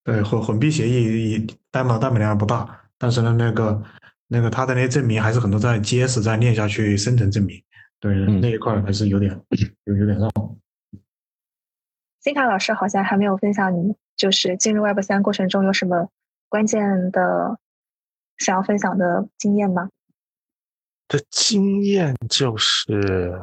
[0.03, 3.83] 对，混混币协议代码代码量不大，但是呢，那个
[4.27, 7.61] 那个它的那些证明还是很多在 GS 在链下去生成证明，
[7.99, 9.39] 对那一块还是有点
[9.85, 10.29] 有有点绕。
[12.19, 16.09] 金卡老师好像还没有分享你就是进入 Web 三过程中有什么
[16.49, 17.57] 关键的
[18.37, 19.89] 想要分享的经验吗？
[21.07, 23.39] 的经验就是，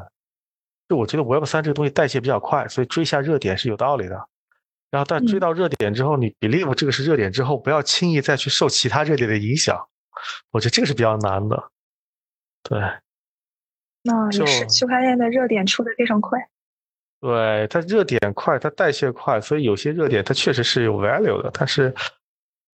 [0.89, 4.29] 就我觉得 Web 三这个东西代谢比较快，所以追下热点是有道理的。
[4.91, 9.89] 然后，但追到热点之后，你 believe 这个是热点之后，不要轻易再去受其他热点的影响。
[10.53, 11.71] 我觉得这个是比较难的。
[12.63, 12.79] 对，
[14.03, 16.39] 那也是区块链的热点出的非常快。
[17.21, 21.51] 对，它热点快，它代谢快，所以有些热点它确实是有 value 的。
[21.53, 21.93] 但是，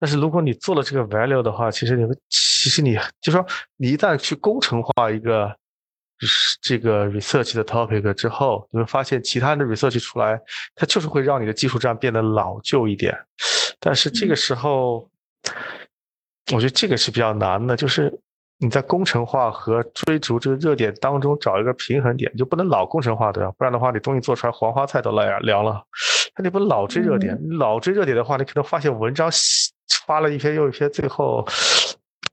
[0.01, 3.45] 但是如果你做了这个 value 的话，其实你们其实你就说
[3.77, 5.55] 你一旦去工程化一个。
[6.61, 10.39] 这个 research 的 topic 之后，你会发现其他的 research 出来，
[10.75, 13.17] 它就是会让你的技术栈变得老旧一点。
[13.79, 15.09] 但是这个时候，
[16.53, 18.15] 我觉得这个是比较难的，就是
[18.59, 23.51] 你在工程化和追逐这个热点当中找一个平衡点，就不能老工程化对吧？
[23.57, 25.83] 不然的话，你东西做出来黄花菜都凉凉了。
[26.37, 29.27] 那你不能老追热点，老追热点的话，你可能发现文章
[30.05, 31.45] 发了一篇又一篇，最后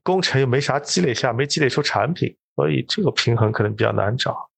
[0.03, 2.35] 工程又没啥积累下，没积累出产品。
[2.55, 4.49] 所以这个平衡可能比较难找。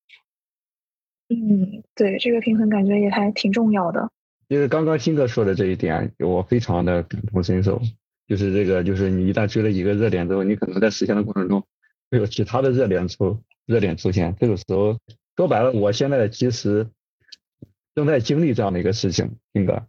[1.30, 4.10] 嗯，对，这个平衡感觉也还挺重要的。
[4.50, 7.80] 就是刚刚新哥说的这一点，我非常的感同身受。
[8.28, 11.64] 就是这个，就是你一旦追了一个热点之后，你可能在实现的过程中
[12.10, 14.36] 会有其他的热点出热点出现。
[14.40, 14.98] 这个时候
[15.36, 16.88] 说白了，我现在其实
[17.94, 19.86] 正在经历这样的一个事情，新哥。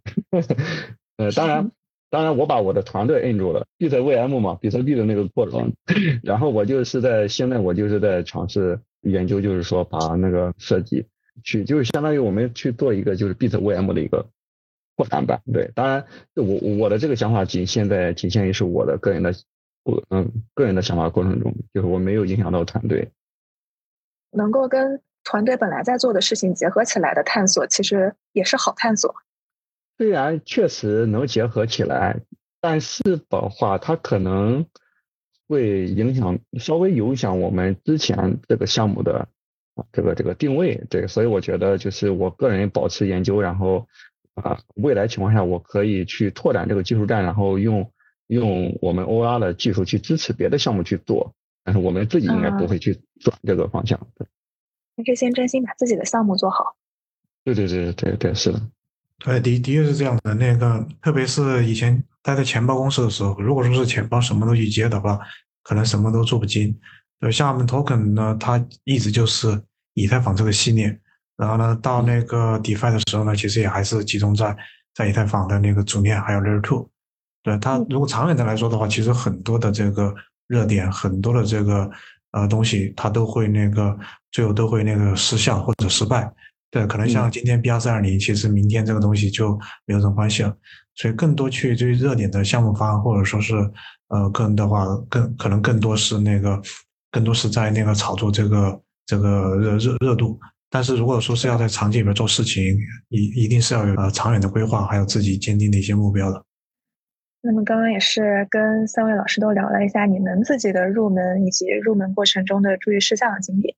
[1.17, 1.71] 呃，当然。
[2.13, 5.73] 当然，我把我的团队摁住了，比特 VM 嘛，比特币的那个过程。
[6.21, 11.07] 然后我就是在现在，我就是在尝试研究，就是说把那个设计
[11.43, 14.27] 去，就是相当于我们去做一个就是比特 VM 的一个
[14.95, 15.41] 扩展版。
[15.51, 19.33] 对，当然我我的这个想法仅现在仅限于是我的个人的
[19.81, 23.09] 过嗯个人的想法过程中，就是我没有影响到团队。
[24.29, 29.15] 能够跟团队本来在做的事情结合起来的探索，其实也是好探索。
[30.03, 32.19] 虽然确实能结合起来，
[32.59, 34.65] 但是的话，它可能
[35.47, 39.29] 会影响稍微影响我们之前这个项目的
[39.75, 40.75] 啊这个这个定位。
[40.89, 43.87] 对，所以我觉得就是我个人保持研究，然后
[44.33, 47.89] 啊未来情况下我可以去拓展这个技术站，然后用
[48.27, 51.33] 用我们 OR 的技术去支持别的项目去做。
[51.63, 54.05] 但是我们自己应该不会去转这个方向。
[54.97, 56.75] 还是先专心把自己的项目做好。
[57.45, 58.61] 对对对对对，是的。
[59.23, 60.33] 对，的的确是这样的。
[60.33, 65.17] 那个，特别是以前待在钱包公司的时候，如果说是钱包什么都去接的话，
[65.63, 66.77] 可能什么都做不精。
[67.21, 70.99] 对，像我们 token 呢，它一直就是以太坊这个系列。
[71.37, 74.53] 然后呢，到那个 DeFi 的时候呢，其实也还是集中在
[74.93, 76.89] 在以太坊的那个主链还有 Layer Two。
[77.43, 80.13] 对它，如果长远的来说的话，其实很多的这个
[80.47, 81.89] 热点，很多的这个
[82.31, 83.97] 呃东西，它都会那个
[84.31, 86.29] 最后都会那个失效或者失败。
[86.73, 89.55] 对，可能像今天 B 二三二零，其实明天这个东西就
[89.85, 90.57] 没有什么关系了。
[90.95, 93.53] 所以更多去追热点的项目方，或者说是
[94.07, 96.59] 呃个人的话，更可能更多是那个，
[97.11, 100.39] 更多是在那个炒作这个这个热热热度。
[100.71, 102.75] 但是如果说是要在场景里面做事情，
[103.09, 106.43] 一一定是要有呃长远的规划，还有自己坚定的一些目标的。
[107.43, 113.75] 那么刚刚也是跟三位老师都聊了一下你们自己的入门以及入门过程中的注意事项的经历。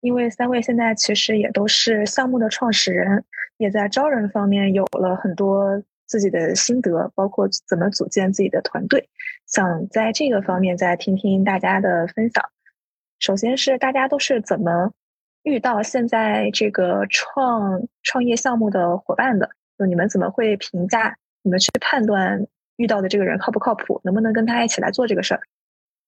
[0.00, 3.24] 因为三位现在其实也都是项目的创始人，
[3.56, 9.08] 也在招人方面有了很多自己的心得，包括怎么组建自己的团队。
[9.46, 12.44] 想在这个方面再听听大家的分享。
[13.18, 14.92] 首先是大家都是怎么
[15.42, 19.50] 遇到现在这个创创业项目的伙伴的？
[19.78, 21.16] 就你们怎么会评价？
[21.42, 25.40] 你们去判断遇到的这个人靠不靠谱，能不能跟他一起来做这个事儿？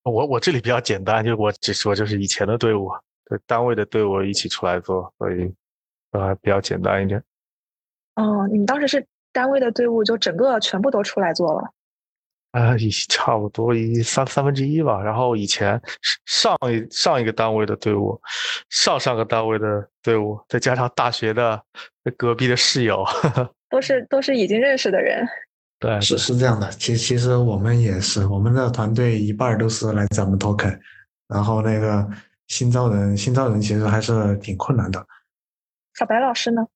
[0.05, 2.91] 我我这里比较简单，就我只说就是以前的队伍。
[3.47, 5.53] 单位的队伍一起出来做，所以
[6.13, 7.23] 还比较简单一点。
[8.17, 11.71] 哦，你们当时是单位的队伍，就整个全部都出来做了？
[12.51, 12.75] 啊，
[13.09, 15.01] 差不多一三三分之一吧。
[15.01, 15.81] 然后以前
[16.27, 18.21] 上一上一个单位的队伍，
[18.69, 21.63] 上上个单位的队伍，再加上大学的
[22.17, 23.05] 隔壁的室友，
[23.71, 25.25] 都是都是已经认识的人。
[25.79, 26.69] 对，是是这样的。
[26.73, 30.77] 其其实我们也是，我们的团队一半都是来咱们 token，
[31.29, 32.07] 然后那个。
[32.51, 35.07] 新招人，新招人其实还是挺困难的。
[35.97, 36.67] 小白老师呢？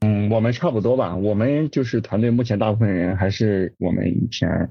[0.00, 1.14] 嗯，我们差不多吧。
[1.14, 4.68] 我们就是团队目前大部分人还是我们以前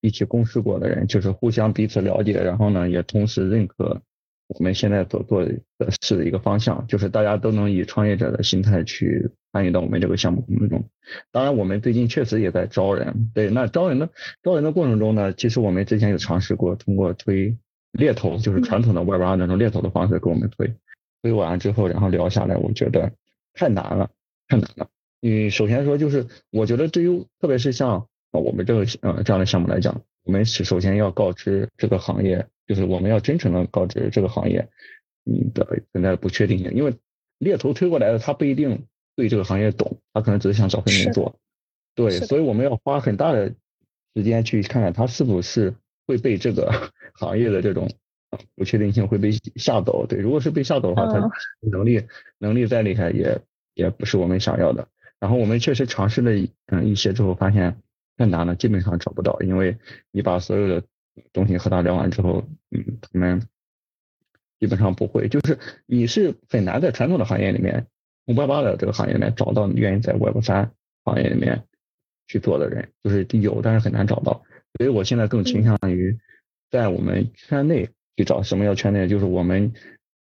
[0.00, 4.02] 一起共事过的人，就是互相彼此了解，然后呢也同时认可
[4.48, 5.54] 我们现在所做的
[6.02, 10.84] 事的一个方向，就是大家都能以创业者的心态去参与到我们这个项目工作中。
[11.30, 13.30] 当然，我们最近确实也在招人。
[13.32, 14.10] 对，那招人的
[14.42, 17.56] 招人的过程中呢，其实我们之前有尝试过通过推
[17.92, 20.74] 猎头，就是传统的 Web 二那种猎头的方式给我们推。
[21.20, 23.12] 推完之后，然后聊下来，我觉得
[23.52, 24.10] 太难了，
[24.46, 24.88] 太难了。
[25.20, 34.68] 你，首先说就是，我觉得对于特别是像我们这个呃这样的项目来讲，我们首先要告知这个行业，就是我们要真诚的告知这个行业，
[35.24, 36.94] 你的存在的不确定性，因为
[37.38, 41.34] 猎头推过来的他不一定对这个行业懂，他可能只是想找份工作，
[41.96, 43.52] 对，所以我们要花很大的
[44.14, 45.74] 时间去看看他是不是
[46.08, 47.88] 会被这个 行业的这种
[48.56, 52.02] 不确定性会被吓走，对，如果是被吓走的话，他能力
[52.38, 53.38] 能力再厉害也
[53.74, 54.88] 也不是我们想要的。
[55.20, 56.30] 然后我们确实尝试了
[56.66, 57.76] 嗯一些之后，发现
[58.16, 59.76] 太难了，基本上找不到，因为
[60.10, 60.82] 你把所有的
[61.32, 63.42] 东西和他聊完之后，嗯，他们
[64.58, 67.86] 基本上不会，就是你是很难在传统的行业里面
[68.26, 70.70] 五八八的这个行业里面找到愿意在 Web 三
[71.04, 71.64] 行业里面
[72.26, 74.42] 去做的人，就是有，但是很难找到。
[74.78, 76.16] 所以我现在更倾向于
[76.70, 78.42] 在我们圈内去找。
[78.42, 79.06] 什么叫圈内？
[79.06, 79.74] 就是我们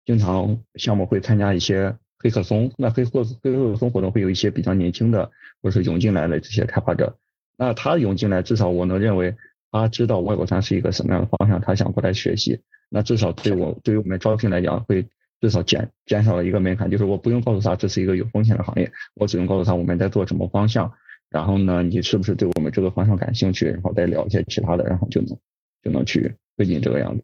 [0.05, 1.95] 经常项目会参加一些。
[2.19, 5.31] 黑客松，那黑客黑客松活动会有一些比较年轻的，
[5.63, 7.19] 或者是涌进来的这些开发者。
[7.59, 9.37] 那他涌进来，至少我能认为
[9.71, 12.63] 他知道 Web 三是一个什么样的方向，他想过来学习。
[12.89, 15.07] 那至少对我对于我们招聘来讲，会
[15.43, 20.91] 至少减减少了一个门槛，就是我不用告诉他这是一个有风险的行业，我只用告诉他我们在做什么方向。
[21.31, 23.67] 然后呢，你是不是对我们这个方向感兴趣？
[23.67, 25.39] 然后再聊一些其他的，然后就能
[25.83, 27.23] 就能去推进这个样子。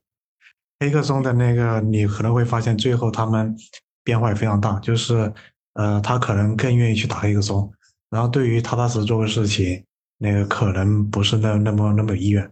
[0.81, 3.57] 黑客松的那个，你可能会发现最后他们。
[4.05, 5.33] 变化也非常大，就是，
[5.75, 7.73] 呃，他可能更愿意去打黑客松，
[8.11, 9.85] 然后对于踏踏实实做个事情，
[10.19, 12.43] 那个可能不是那那么那么有意愿。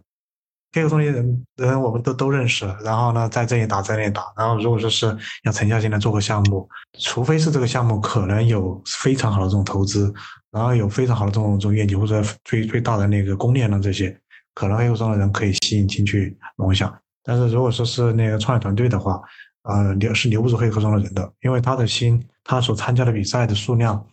[0.71, 6.65] 黑客松的人人我们都都认识，然后呢，在这里打，在那里打，然后如果说是要沉下心来做个项目，
[6.99, 10.13] 除非是这个项目可能有非常好的这种投资，
[10.51, 14.15] 然后有非常好的这种这种业绩或者最最大的那个公链的这些，
[14.53, 16.93] 可能黑客松的人可以吸引进去龙想。
[17.23, 19.21] 但是如果说是那个创业团队的话，
[19.63, 24.07] 呃，留是留不住黑客中的人的，因为他的心，他所参加的比赛的数量，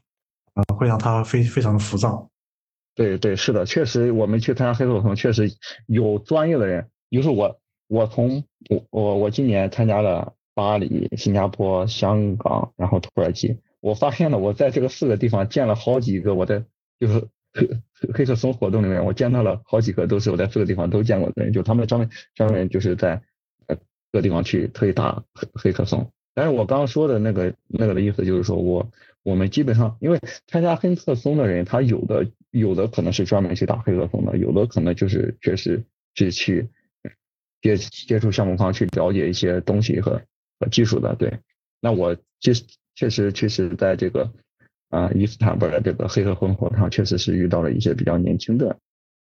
[0.55, 2.29] 呃，会让他非非常的浮躁。
[2.95, 5.51] 对对，是的，确实，我们去参加黑客松，确实
[5.87, 6.89] 有专业的人。
[7.11, 16.65] 就是我，我从我我我今年参加了巴黎、新加坡、香港，然后土耳其，我发现了，我在这个四个地方见了好几个我的，
[16.99, 17.69] 就是黑
[18.15, 23.23] 黑客松活动里面，我见到了好几个都是我在四个地方都见过的人，就他们专门专门就是在
[23.67, 23.77] 呃。
[24.11, 28.91] 各个地方去特意打黑黑客松，但是我刚刚说的那个那个的意思就是说我
[29.23, 36.67] 我们基本上因为参加黑客松的人，他有的有的可能是专门去打黑客松的，有的可能就是确实是去
[37.61, 40.23] 接接触项目方去了解一些东西和
[40.59, 41.15] 和技术的。
[41.15, 41.41] 对，
[41.79, 42.65] 那我其实
[42.99, 44.29] 确实确实在这个
[44.89, 48.77] 啊伊斯坦布尔的这个黑客松活动上，确实是遇到了一些比较年轻的。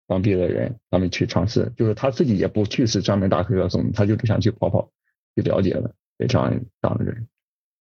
[0.06, 4.90] 当地的人，他们去尝试，就是他自己也不去是专门打黑客松，他就是想去跑跑，
[5.36, 6.50] 去了解了，这样
[6.80, 7.28] 这样的人，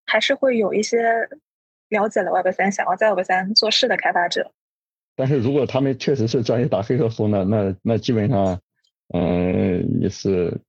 [0.06, 1.30] 还是会有一些
[1.88, 4.52] 了解了 Web 三，想要在 Web 三做事的开发者。
[5.15, 8.60] 但是如果他们确实是专业打黑客松的，那那基本上，
[9.13, 10.60] 嗯，也是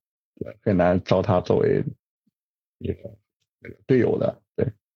[0.63, 1.83] 很难招他作为
[2.77, 2.95] 一个
[3.85, 4.48] 队友的，对，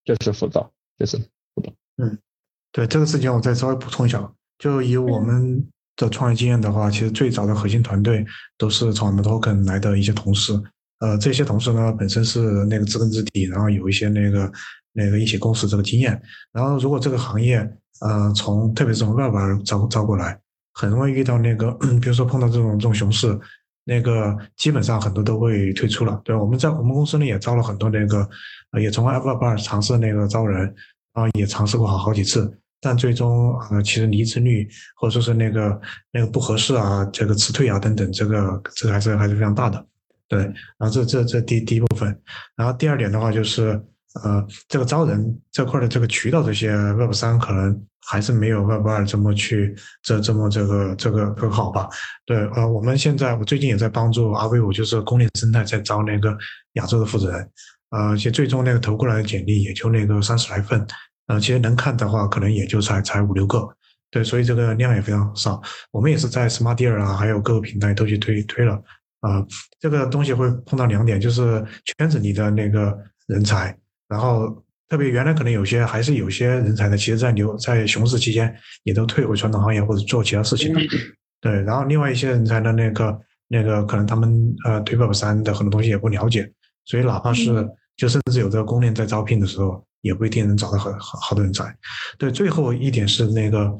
[0.05, 1.73] 这是浮躁，这是浮躁。
[1.97, 2.17] 嗯，
[2.71, 5.67] 对这个事情我再稍微补充一下吧，就以我们。
[5.95, 8.25] 的创业经验的话，其实最早的核心团队
[8.57, 10.59] 都是从我们 Token 来的一些同事。
[10.97, 14.51] 呃，这些同事呢，本身是那个知根知底，然后有一些那个
[14.91, 16.19] 那个一起共事这个经验。
[16.51, 17.59] 然后，如果这个行业
[18.01, 20.39] 呃，从特别是从外边招招过来，
[20.73, 23.39] 很容易遇到那个， 比如说碰到这种这种熊市，
[23.83, 26.19] 那个基本上很多都会退出了。
[26.23, 28.27] 对，我们在我们公司呢也招了很多那个，
[28.79, 30.61] 也从 Apple 二尝试那个招人，
[31.13, 32.59] 然后也尝试过好好几次。
[32.85, 35.79] 但最终啊，其实离职率或者说是那个
[36.11, 39.85] 那个不合适啊，这个辞退啊等等，这个这个还是还是非常大的，
[40.27, 40.39] 对。
[40.39, 42.21] 然后这这这第第一部分，
[42.57, 43.81] 然后第二点的话就是
[44.21, 51.89] 呃，这个招人这块的这个渠道，这些 Web 三可能还是没有 Web 二这么去这这么这个这个更好吧？
[52.25, 56.37] 对，呃，我们现在我最近也在帮助阿威，我，就是公链生态在招那个
[56.73, 57.49] 亚洲的负责人，
[57.89, 60.85] 呃，其实最终那个投过来的简历也就那个三十来份。
[61.27, 63.65] 呃，其实能看的话，可能也就才才五六个，
[64.11, 65.61] 对，所以这个量也非常少。
[65.89, 68.73] 我们也是在 Smart Deal 啊，还有各个平台都去推推了。
[69.21, 69.41] 啊，
[69.79, 71.65] 这个东西会碰到两点，就是
[71.97, 72.93] 圈子里的那个
[73.27, 73.73] 人才，
[74.13, 80.79] 然后特别原来可能有些还是有些人才的，其实在牛在熊市期间也都退回传统行业或者做其他事情了。
[81.41, 86.49] 对，然后另外一些人才的那个那个可能他们呃对 Web 三的很多东西也不了解，
[86.85, 89.83] 所以哪怕是就甚至有这个公链在招聘的时候。
[90.03, 91.73] 也不一定能找到很好好的人才。
[92.17, 93.73] 对，最后一点是那个，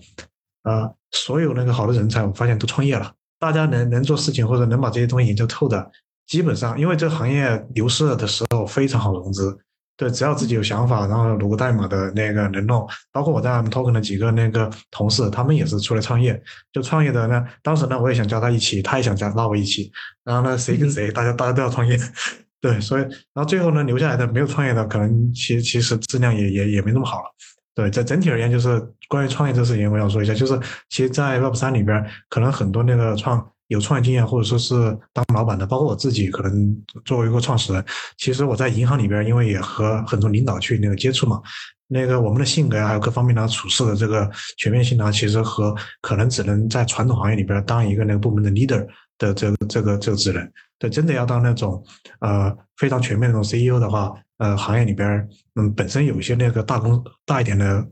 [0.64, 3.12] 呃，所有那个好的人才，我发现都创业了。
[3.38, 5.92] 大家能能做事情或者能把这些东西研究透的，
[6.26, 9.60] 基本上因为这个行业牛市的时候非常好融资。
[10.04, 16.44] 对，只要自己有想法，然后读个代码的那个能弄，包括我在 M Token 的几个那个同事，他们也是出来创业。
[16.74, 19.90] 就创业的呢，当时呢，我也想叫他一起，他也想加拉我一起。
[20.26, 21.98] 然后呢，谁跟谁，大家大家都要创业。
[22.60, 27.30] 对，所以然后最后呢，留下来的没有创业的，可能其其实质量也也也没那么好了。
[27.74, 33.53] 对，在整体而言，就是关于创业这事情，我想说一下，就是其实，在 Web 三里边，可能很多那个创。
[33.74, 34.76] 有创业经验或者说是
[35.12, 37.84] 当老板的，包括我自己，可能作为一个创始人，
[38.18, 41.42] 其实我在银行里边，因为也和很多领导去那个接触嘛，
[41.88, 48.86] 那个我们的性格呀，还有各方面的处事的这个全面性呢，其实和可能只能在传统行业里边当一个那个部门的 leader
[49.18, 51.84] 的这个这个这个职能，对，真的要当那种
[52.20, 57.88] 呃非常全面那种 CEO 的话，呃，行业里边嗯本身有一些那个大公大一点的。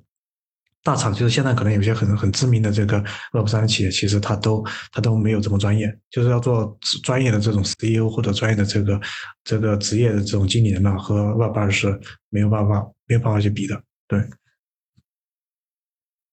[0.84, 2.98] 大厂就是现在可能有些很很知名的这个
[3.34, 9.00] Web 三的企业，其实它都它都没有这么专业，就是要做专业的这种 CEO 或者专业的这个
[9.44, 13.80] 这个职业的这种经理人呢，和 Web 二是没有办法没有办法去比的。
[14.08, 14.20] 对，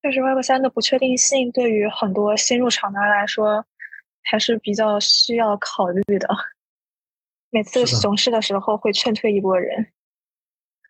[0.01, 3.63] 但是 Web 三的不确定性对于很多新入场的人来说
[4.23, 6.27] 还是比较需要考虑的。
[7.51, 9.91] 每次熊市的时候会劝退一波人。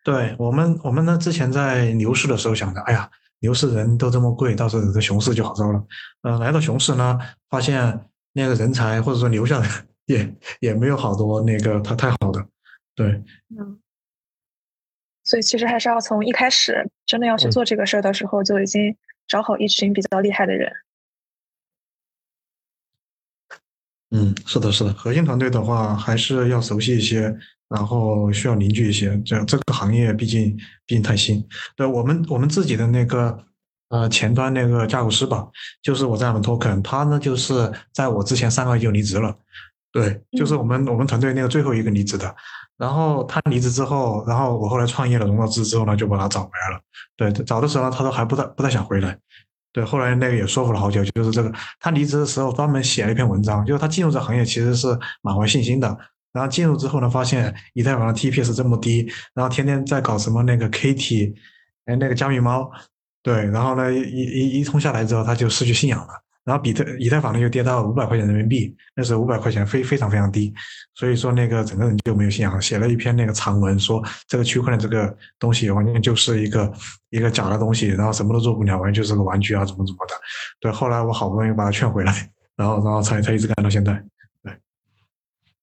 [0.02, 3.10] 对我们我们呢之前在牛市的时候想着，哎呀。
[3.40, 5.84] 牛市人都这么贵，到时候这熊市就好招了。
[6.22, 7.18] 嗯，来到熊市呢，
[7.48, 9.68] 发现那个人才或者说留下来
[10.06, 12.46] 也也没有好多那个他太好的，
[12.94, 13.22] 对。
[13.58, 13.80] 嗯。
[15.24, 20.72] 所以其实还是要从一开始真的要去做这个事儿的时候，就已经找好一群比较厉害的人。
[24.10, 27.38] 嗯，是的，是的，核心团队的话还是要熟悉一些。
[27.70, 31.42] 然后需要凝聚一些，这这个行业毕竟毕竟太新。
[31.76, 33.38] 对我们我们自己的那个
[33.88, 35.46] 呃前端那个架构师吧，
[35.80, 39.34] 就是我在我们 Token，他呢就是在我之前三个月就离职了。
[39.92, 42.34] 对，就是我们我们团队那个最后一个离职的。
[42.76, 46.80] 然后他离职之后，然后我后来创业了融到资之后呢，就把他找回来了。
[47.16, 49.16] 对，找的时候他都还不太不太想回来。
[49.72, 55.96] 对，后来那个也说服了好久，就是这个他离职的时候专门写了一篇文章，就是他进入这行业其实是满怀信心的。
[56.32, 61.34] 然后进入之后呢，发现以太坊的 TPS 这么低，然后天天在搞什么那个 KT，
[61.86, 62.70] 哎，那个加密猫，
[63.22, 66.08] 对，然后呢一一一通下来之后，他就失去信仰了。
[66.42, 70.52] 然后比特以太坊呢又跌到五百块钱人民币，那时候五百块钱非非常非常低，
[70.94, 76.72] 所以说那个整个人就没有信仰，写了一篇那个长文，说这个区块链这个东西完全就是一个
[77.10, 80.14] 一个假的东西，然后什么都做不了，完全就是个玩具啊，怎么怎么的。
[80.60, 84.02] 对，后来我好不容易把他劝回来，然后然后才才一直干到现在。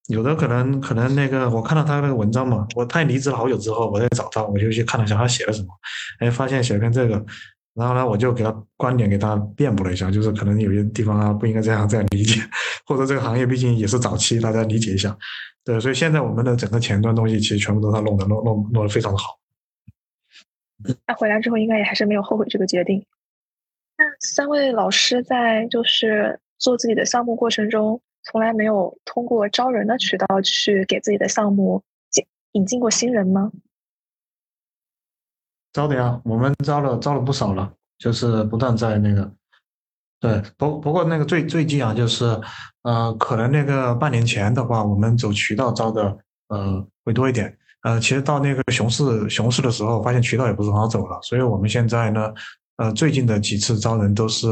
[0.08, 5.68] 有的可能可能那个，我看到他那个文章嘛，我他离职了好久之后，我再找他，我就去看了一下他写了什么，
[6.20, 7.26] 哎，发现写了篇这个，
[7.74, 12.39] 然后呢，我就给他观点给他辩驳了一下，就是可能有些地方啊不应该这样这样理解，
[12.88, 15.14] 或者这个行业毕竟也是早期，大家理解一下，
[15.66, 19.38] 对，所以现在我们的整个前端东西其实全部都他弄的，弄弄弄得非常的好。
[21.05, 23.05] 他回来之后应该也还是没有后悔这个决定。
[23.97, 27.99] 那三位老师在就是做自己的项目过程中。
[28.30, 31.82] 从来没有通过招人的渠道去给自己的项目
[32.17, 33.49] 引引进过新人吗？
[35.71, 39.32] 招的呀，我们招了招了不少了，就是不断在那个，
[40.19, 42.25] 对，不不过那个最最近啊，就是
[42.82, 46.17] 呃，可能那个半年前的话，我们走渠道招的
[46.49, 52.34] 呃会多一点，呃，其实到那个熊市熊市的时候，发现渠道也不是很好走了，所以我们现在呢，
[52.75, 54.47] 呃，最近的几次招人都是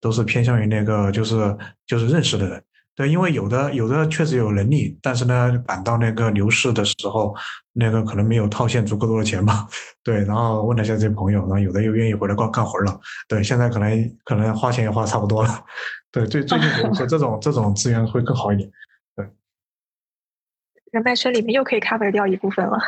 [0.00, 1.56] 都是偏向于那个就是
[1.88, 2.62] 就是认识的人。
[3.00, 7.34] 对，因为有的有的确实有能力，但是呢，赶到那个牛市的时候，
[7.72, 9.66] 那个可能没有套现足够多的钱吧。
[10.04, 13.00] 对，然后问了一下这些朋友，然后有的又愿意回来干干活了。
[13.26, 15.64] 对，现在可能可能花钱也花差不多了。
[16.10, 18.70] 对，最最近说这种这种资源会更好一点。
[19.16, 19.26] 对，
[20.92, 22.78] 人脉圈里面又可以 cover 掉一部分了。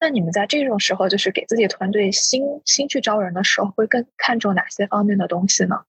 [0.00, 5.84] 那你们在这种时候，就是给自己团队新新去招人的时候，会更看重哪些方面的东西呢？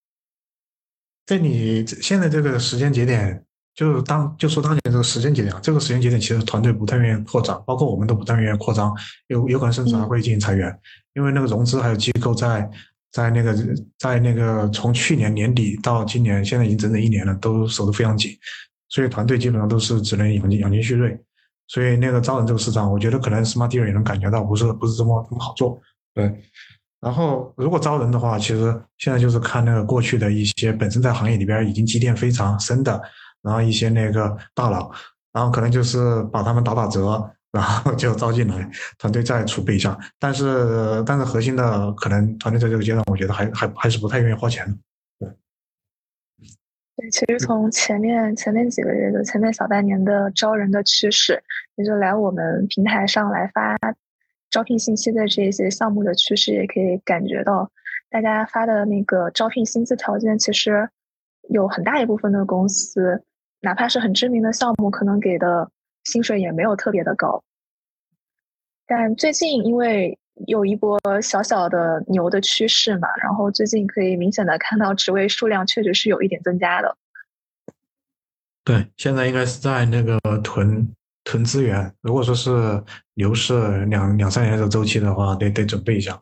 [1.26, 3.45] 在你现在这个时间节点。
[3.78, 8.92] 就是当就说当前这个时间节点啊，这个时间节点其实团队不太愿意扩张，包括我们都不太愿意扩张，
[9.28, 10.76] 有有可能甚至还会进行裁员，
[11.14, 12.68] 因为那个融资还有机构在
[13.12, 13.56] 在那个
[14.00, 18.32] 在那个从去年年底到今年，现在已经整整一年了，都守得非常紧，
[18.90, 21.16] 所以团队基本上都是只能养精养精蓄锐，
[21.68, 25.80] 所以那个招人这个市场，我觉得可能 Smart Deal 也能感觉到不是不是这么这么好做，
[26.16, 26.34] 对。
[27.00, 33.00] 然后如果招人的话，其实现在就是看那个过去的一些本身在行业里边已经积淀非常深的。
[33.48, 34.91] 然后一些那个大佬，
[35.32, 39.98] 然后可能就是把他们打打折，然后就招进来，团队再储备一下。
[40.20, 44.78] 但是，但是核心的可能团队在这个阶段，我觉得还还还是不太愿意花钱的。
[45.18, 45.30] 对，
[46.98, 51.41] 对，其实从前面前面几个月，就前面小半年的招人的趋势，
[51.78, 53.78] 也就来我们平台上来发
[54.50, 57.72] 招聘信息的这些项目的趋势，也可以感觉到，
[58.10, 60.89] 大家发的那个招聘薪资条件，其实
[61.50, 63.24] 有很大一部分的公司，
[63.62, 65.70] 哪怕是很知名的项目，可能给的
[66.03, 67.43] 薪水也没有特别的高。
[68.86, 76.95] 但最近因为有一波小小的牛的趋势嘛，然后最近可以明显的看到职位数量确实是有一点增加的。
[78.64, 80.93] 对，现在应该是在那个囤
[81.24, 81.93] 囤资源。
[82.01, 82.84] 如果说是
[83.16, 86.22] 牛市两两三年的周期的话，得得准备一下。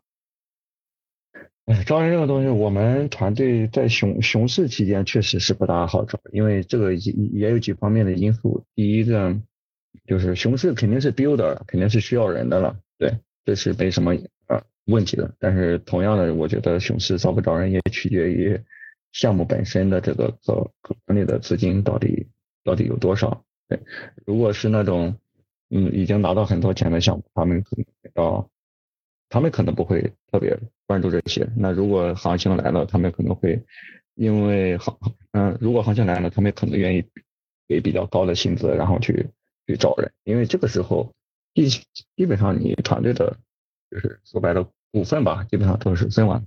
[1.66, 8.63] 哎，招人这个东西，我们团队在熊熊市期间确实是不大好招，因为这个也也有几方面的因素。
[8.76, 9.36] 第一个。
[10.05, 14.11] 就是熊市肯定是 builder，肯定是需要人的了，对，这是没什么
[14.47, 15.34] 呃问题的。
[15.39, 18.59] 但是同样的，我觉得熊市招不招人也取决于
[19.13, 22.28] 项目本身的这个可可管理的资金到底
[22.63, 23.41] 到底有多少。
[23.68, 23.80] 对，
[24.26, 25.18] 如果是那种
[25.72, 28.47] 嗯已经拿到很多钱的项目，他们可能要，
[29.30, 30.01] 他们可能不会
[30.32, 30.57] 特别
[30.88, 31.47] 关注这些。
[31.55, 33.61] 那如果行情来了，他们可能会
[34.15, 34.97] 因为行
[35.32, 37.03] 嗯，如果行情来了，他们可能愿意
[37.67, 39.28] 给比较高的薪资，然后去。
[39.67, 41.11] 去找人，因为这个时候
[41.55, 41.67] 基
[42.15, 43.36] 基本上你团队的，
[43.89, 46.45] 就是说白了股份吧，基本上都是分完。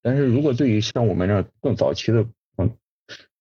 [0.00, 2.24] 但是如果对于像我们这更早期的
[2.56, 2.70] 嗯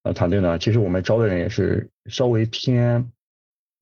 [0.02, 3.12] 呃团队呢，其实我们招的人也是稍微偏，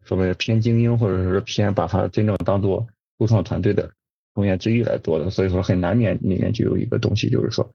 [0.03, 2.85] 稍微偏精英，或者是偏把它真正当做
[3.17, 3.93] 初创团队的
[4.39, 7.71] 成员之一来做的，所以说很难免里面就有一个东西，就是说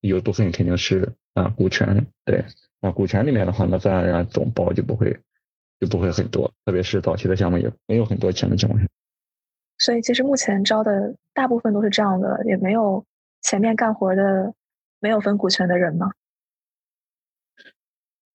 [0.00, 2.44] 有部分肯定是啊股权，对，
[2.80, 5.18] 那股权里面的话，那自然而然总包就不会。
[5.78, 8.88] 就不会很多，特别是早期的项目也没有很多钱的情况下。
[9.76, 13.04] 所以其实目前招的大部分都是这样的，也没有
[13.42, 14.54] 前面干活的
[15.00, 16.12] 没有分股权的人吗？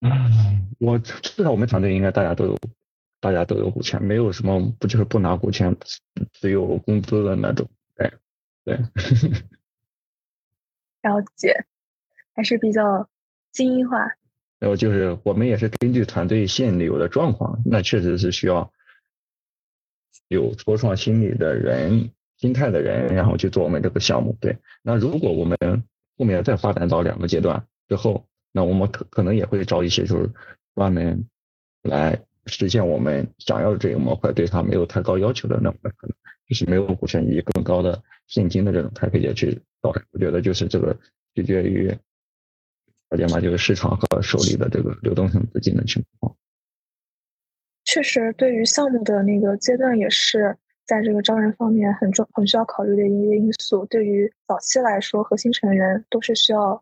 [0.02, 2.56] 嗯，我至少我们团队应该大家都有，
[3.20, 5.76] 大家都有股权，没有什么不就是不拿股权，
[6.42, 7.70] 只有工资的那种。
[7.96, 8.12] 对，
[8.66, 8.80] 对。
[11.04, 11.66] 了解，
[12.34, 13.08] 还是比较
[13.52, 14.00] 精英化。
[14.60, 18.74] 然后就是我们也是根据团队现有的状况，那确实是需要
[20.28, 24.36] 有初创心理的人、心态的人，然后去做我们这个项目。
[24.42, 25.58] 对，那如果我们
[26.18, 30.30] 后面再发展到两个阶段之后，那我们可可能也会招一些就是
[30.76, 31.28] 专门
[31.82, 36.16] 来实现我们想要的这个模块，对它没有太高要求的，那我们可能
[36.48, 40.04] 就是没有股权以更高的现金的这种，他可以去招人。
[40.12, 40.98] 我觉得就是这个
[41.36, 41.96] 取决于。
[43.10, 46.34] 了解嘛，就是市场和手里的这个流动性资金的情况。
[47.84, 53.86] 确实，对于项目的那个阶段，也是在这个招人方面很重、很需要考虑的一个因素。
[53.88, 56.82] 对于早期来说，核心成员都是需要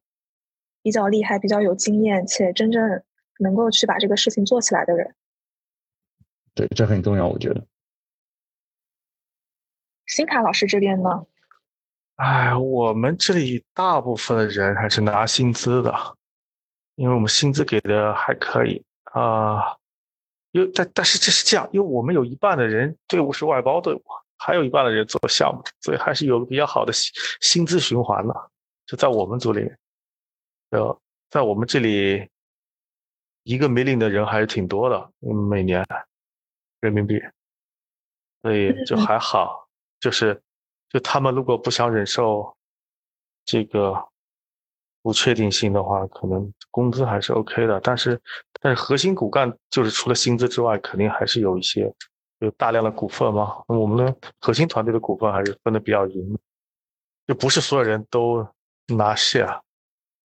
[0.84, 3.02] 比较厉害、比较有经验，且真正
[3.40, 5.16] 能够去把这个事情做起来的人。
[6.60, 7.66] 对，这很重要，我觉得。
[10.08, 11.26] 新卡老师这边呢？
[12.16, 16.18] 哎，我们这里大部分的人还是拿薪资的。
[16.96, 19.78] 因为我们薪资给的还可以啊，
[20.52, 24.04] 因为但但是这是这样，因为我们有一半的人队伍是外包队伍，
[24.38, 28.52] 还有一半的人做项目，所以还是有个比较好的薪薪资循环的。
[28.86, 29.80] 就在我们组里面，
[30.72, 32.30] 呃，在我们这里，
[33.44, 35.10] 一个没领的人还是挺多的，
[35.50, 35.88] 每年
[36.82, 37.22] 人民币，
[38.42, 39.68] 所以就还好。
[40.00, 40.42] 就是
[40.90, 42.56] 就他们如果不想忍受
[43.46, 44.08] 这个。
[45.02, 48.22] 不确定性的话，可能工资还是 OK 的，但是
[48.60, 51.92] 但是核心骨干就是除了薪资之外，肯定还是有一些
[52.40, 53.64] 有大量的股份嘛。
[53.68, 56.38] 我们的核心团队的股份还是分的比较匀，
[57.26, 58.46] 就不是所有人都
[58.88, 59.62] 拿 share。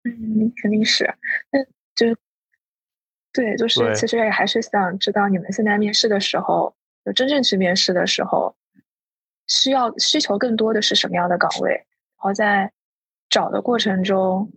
[0.04, 1.04] 嗯，肯定是。
[1.52, 1.60] 那
[1.96, 2.16] 就
[3.34, 6.76] 对，就是其实也还是想知道你们现在面试的时候，
[7.06, 8.56] 就真正去面试的时候，
[9.48, 11.72] 需要需求更多的是什么样的岗位？
[11.72, 11.86] 然
[12.18, 12.72] 后在
[13.30, 14.52] 找的过程中。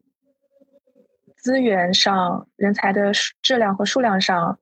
[1.37, 3.11] 资源上、人才的
[3.43, 4.61] 质量和数量上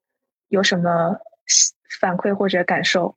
[0.49, 1.19] 有什么
[2.01, 3.17] 反馈或者感受？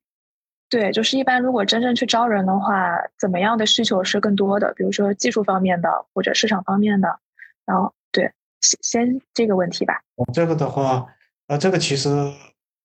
[0.67, 4.73] 对，就是一般如果真正去招人的话，怎么样的需求是更多的？
[4.73, 7.19] 比如说技术方面的或者市场方面的。
[7.65, 8.33] 然后，对，
[8.63, 9.93] 先先这个问题吧。
[10.15, 11.05] 我这个的话，
[11.47, 12.09] 呃，这个其实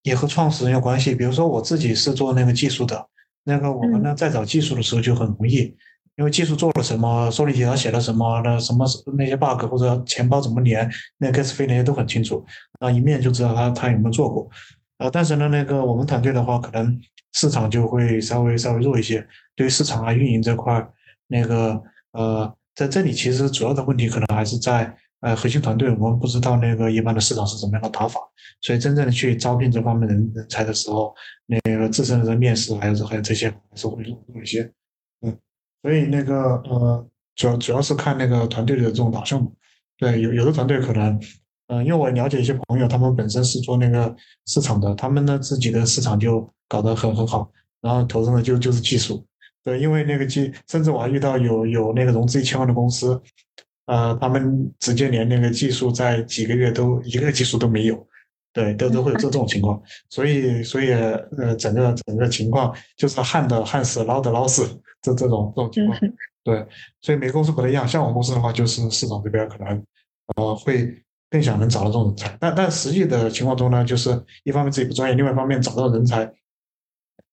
[0.03, 1.15] 也和创始人有关系。
[1.15, 3.09] 比如说我自己是做那个技术的，
[3.45, 5.75] 那个我们呢在找技术的时候就很容易。
[6.17, 8.85] 因为技术做了什么，收集条写了什么，那什么
[9.17, 12.45] 那些 bug 或者钱包怎么连，那 gas 费那些都很清楚，
[12.81, 14.51] 啊，一面就知道他他有没有做过，
[14.97, 17.01] 啊，但是呢，那个我们团队的话，可能
[17.35, 19.25] 市场就会稍微稍微弱一些。
[19.55, 20.85] 对于市场啊运营这块，
[21.29, 28.21] 那个呃，在这里其实主要的问题可能还是在呃核心团队，我们不知道那个一般的市场是怎么样的打法，
[28.61, 31.15] 所以真正的去招聘这方面人人才的时候，
[31.47, 34.71] 那个自身的面试还有还有这些还是会弱一些，
[35.23, 35.37] 嗯，
[35.83, 39.51] 所以那个呃主要主要是看那个团队的这种导向嘛。
[39.97, 41.21] 对，有有的团队可能，
[41.67, 44.15] 嗯，因为我了解一些朋友，他们本身是做那个
[44.47, 47.51] 市场的，他们呢自己的市场就搞得很很好，
[47.81, 49.27] 然后投入的就就是技术。
[49.65, 53.21] 对，因为那个技，甚至我还遇到有有那个融资一千万的公司，
[53.89, 58.07] 呃，他们直接连那个技术在几个月都一个技术都没有，
[58.53, 59.83] 对，都都会有这种情况。
[60.11, 64.63] 所以，所以呃，整个整个情况就是旱的旱死，涝的涝死，
[65.01, 65.99] 这这种这种情况。
[66.45, 66.67] 对，
[67.01, 67.89] 所以每个公司不太一样。
[67.89, 69.83] 像我们公司的话，就是市场这边可能
[70.37, 70.95] 呃会
[71.31, 74.11] 更想能找到这种人才，但但实际的情况中呢，就是
[74.45, 76.31] 一方面自己不专业，另外一方面找到人才，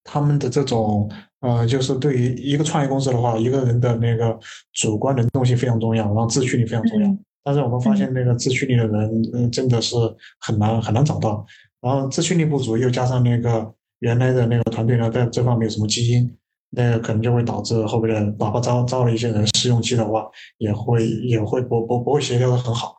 [0.05, 1.11] 他们的这种。
[1.45, 4.35] 呃，就是对于一个创业公司的话，一个人的那个
[4.73, 7.07] 主观能动性非常重要，然后自驱力非常重要。
[7.43, 9.95] 但是我们发现，那个自驱力的人，嗯，真的是
[10.39, 11.45] 很难很难找到。
[11.81, 16.35] 然后自驱力不足，又加上那个原来的那个团队呢，在这方面有什么基因，
[16.71, 20.27] 那个可能就会导致后面的哪怕招招了一些人试用期的话，
[20.57, 22.95] 也会也会不不不会协调的很好。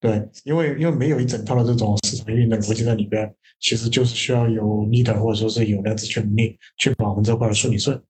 [0.00, 3.34] 对，因为因为没有一整套的这种市场运营的逻辑在里边。
[3.60, 8.00] 其实就是需要有 leader 或者说是有那个自驱能力，去把我们这块的顺理顺。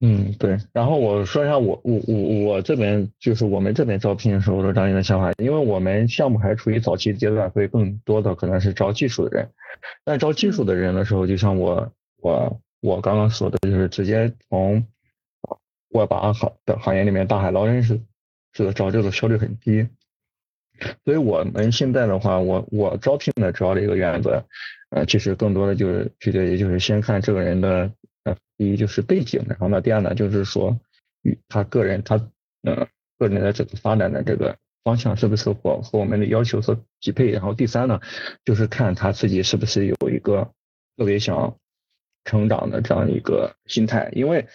[0.00, 0.58] 嗯，对。
[0.72, 9.48] 然后我说一下我我我我这边就是我们这边招聘的时候的张毅的想法，因为我们项目还处于早期阶段，会更多的可能是招技术的人。
[10.04, 14.84] 但招技术的人的时候，就像我我我刚刚说的，就是直接从
[15.90, 18.00] 我把行的行业里面大海捞针似的
[18.72, 19.88] 招，这个效率很低。
[21.04, 24.44] 所以我们现在的话，我我招聘的主要的一个原则，
[24.90, 27.90] 呃，其实更多的就是取决于就是先看这个人的
[28.24, 30.78] 呃，第一就是背景，然后呢，第二呢就是说
[31.48, 32.16] 他个人他
[32.62, 32.86] 呃
[33.18, 38.00] 个人的这个发展的这个方向是不是和和我们的要求所匹配，然后第三呢
[38.44, 40.52] 就是看他自己是不是有一个
[40.98, 41.56] 特别想
[42.24, 44.46] 成长的这样一个心态，因为。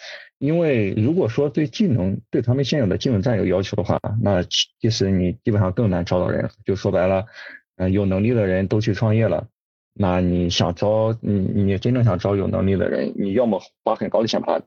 [0.41, 6.49] 因为如果说对技能对他们现有的技能站有要求的话，那其实你基本上更难招到人。
[6.65, 7.27] 就说白了，
[7.75, 9.47] 嗯，有能力的人都去创业了，
[9.93, 14.59] 那你想招你你真正想招有能力的人，你要么花很高的钱把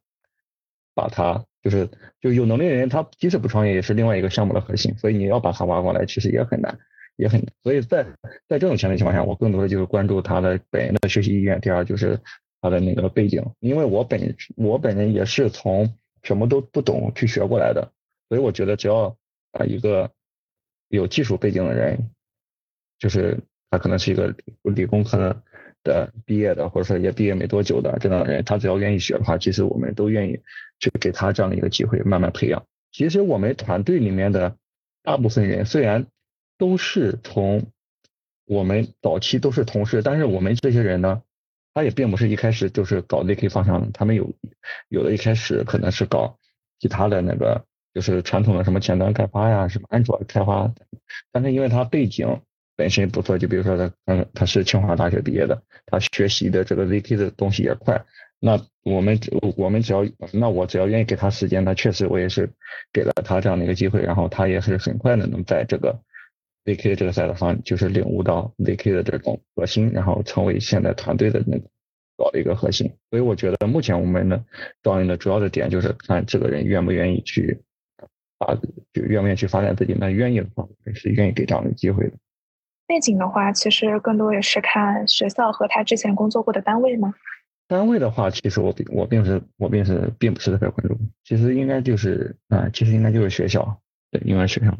[0.94, 1.88] 把他就是
[2.20, 6.78] 就有能力的人，他即使不创业也是另外一个项目的核心，所以你要把他挖过来其实也很难，
[7.16, 7.44] 也很。
[7.64, 8.06] 所以在
[8.48, 11.60] 在这种前提情况下，我更多的就是关注他的本人的学习意愿。
[11.60, 12.20] 第二就是。
[12.64, 17.92] 他的那个背景，因为我本我本人也是从什么都不懂去学过来的，
[18.30, 19.14] 所以我觉得只要
[19.52, 20.10] 啊一个
[20.88, 22.08] 有技术背景的人，
[22.98, 23.38] 就是
[23.68, 25.42] 他可能是一个理工科
[25.82, 30.40] 的毕业的，或者说也毕业没多久的这样的人，他只要愿意学的话，其实我们都愿意
[30.80, 32.64] 去给他这样的一个机会，慢慢培养。
[32.92, 34.56] 其实我们团队里面的
[35.02, 36.06] 大部分人虽然
[36.56, 37.66] 都是从
[38.46, 41.22] 我们早期都是同事，但是我们这些人呢。
[41.74, 44.32] 他也并不是一开始就是搞 ZK 方向的，他们有
[44.88, 46.38] 有的一开始可能是搞
[46.78, 50.72] 其他的那个，就是传统的什么前端开发呀，什么安卓开发，
[51.32, 52.40] 但是因为他背景
[52.76, 58.04] 本身不错，就比如说他嗯他是清华大学毕业的，他学习的这个 ZK 的东西也快，
[58.38, 59.18] 那我们
[59.56, 62.48] 我们只要那我只要愿意给他时间，那确实我也是
[62.92, 65.98] 给了他这样的一个机会，然后他也是很快的能在这个。
[66.64, 71.64] ZK 这个赛道上，就是领悟到 ZK 的这种核心，然后成为现在团队的那个
[72.16, 72.90] 搞的一个核心。
[73.10, 74.42] 所以我觉得目前我们的
[74.82, 77.60] 招人的主要的点就是看这个人愿不愿意去
[78.38, 78.54] 发，
[78.94, 79.94] 就愿不愿意去发展自己。
[79.98, 82.12] 那愿意的话，是愿意给这样的机会的。
[82.86, 87.12] 背景的话，其实更多也是看学校和他之前工作过的单位吗？
[87.68, 90.96] 单位的话，其实我并我并是我并是并不是特别关注。
[91.24, 93.78] 其实应该就是啊，其实应该就是学校，
[94.10, 94.74] 对，应该学校，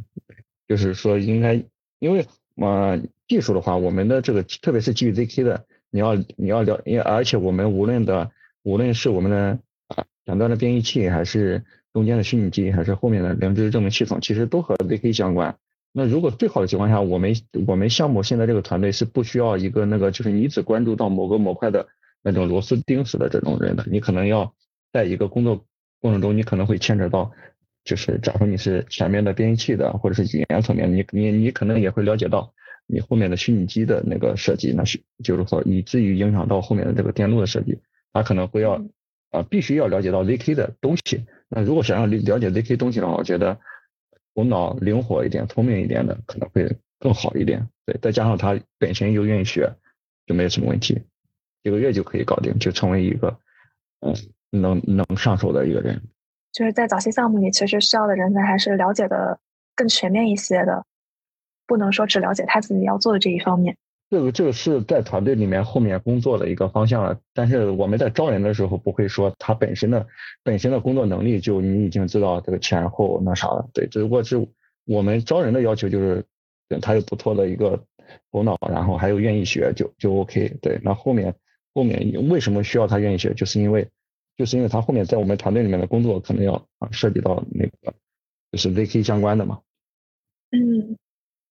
[0.67, 1.63] 就是说应该。
[2.05, 8.31] 因为嘛，技术的话，我们的这个特别是基于 ZK 的，你要你要了，因而且我们无论的
[8.63, 15.57] 无论是我们的啊两端的编译器，还是中间的虚拟机，还是后面的零知识证明系统，其实都和 ZK 相关。
[15.95, 17.35] 那如果最好的情况下，我们
[17.67, 21.89] 我们项目现在这个团队是不需要一个那个就是你只关注到某个模块的
[22.23, 24.53] 那种螺丝钉式的这种人的，你可能要
[24.93, 25.65] 在一个工作
[26.03, 27.33] 过程中，你可能会牵扯到。
[27.85, 32.53] 就是假如你是前面的编译器的，或者是语言层面，你你你可能也会了解到
[32.87, 37.79] 你后面的虚拟机的那个设计，那是就是说以至于影响到后面的这个电路的设计，
[38.13, 38.83] 他可能会要
[39.31, 41.25] 啊必须要了解到 ZK 的东西。
[41.49, 43.59] 那如果想要了了解 ZK 东西的话，我觉得
[44.35, 47.69] 头脑灵活一点、聪明一点的可能会更好一点。
[47.85, 49.71] 对，再加上他本身又愿意学，
[50.27, 51.03] 就没有什么问题。
[51.63, 53.39] 几个月就可以搞定，就成为一个
[54.01, 54.15] 嗯
[54.51, 56.03] 能能上手的一个人。
[56.55, 59.41] 就是在早期项目里，其实需要的人才还是了解的
[59.75, 60.85] 更全面一些的，
[61.67, 63.77] 不能说只了解他自己要做的这一方面。
[64.09, 70.07] 这个这个是在团队里面后面工作的一个方向了，但是我们在招人的时候不会说他本身的
[70.45, 74.47] 本身的工作能力就你已经知道这个前后那啥了，对，只不过是
[74.87, 76.25] 我们招人的要求就是
[76.81, 77.83] 他有不错的一个
[78.31, 81.35] 头脑，然后还有愿意学就就 OK，对，那后面
[81.75, 83.89] 后面为什么需要他愿意学，就是因为
[84.37, 87.95] 就是因为他后面在我们团队里面的工作可能要啊涉及到那个
[88.53, 89.61] 就是 VK 相关的嘛，
[90.51, 90.97] 嗯。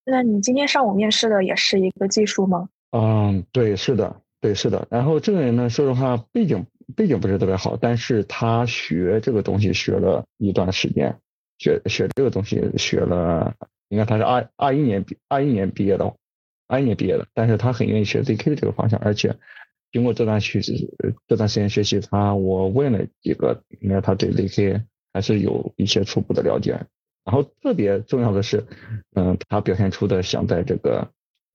[0.05, 2.67] 那你今天上午面试的也是一个技术吗？
[2.91, 4.85] 嗯，对，是的，对，是的。
[4.91, 11.17] 然后这个人呢，说实话，背景背景不是特别好，但是他学这个东西学了一段时间，
[11.57, 13.55] 学学这个东西学了，
[13.87, 16.13] 应该他是二二一年毕二一年毕业的，
[16.67, 19.33] 二一年毕业的，但是他很愿意学 ZK 这个方向，而且
[19.93, 20.89] 经过这段学习
[21.27, 24.83] 这段时间学习，他我问了几个，应该他对 ZK
[25.13, 26.71] 还是有一些初步的了解。
[27.23, 28.65] 然后特别重要的是，
[29.15, 31.09] 嗯，他表现出的想在这个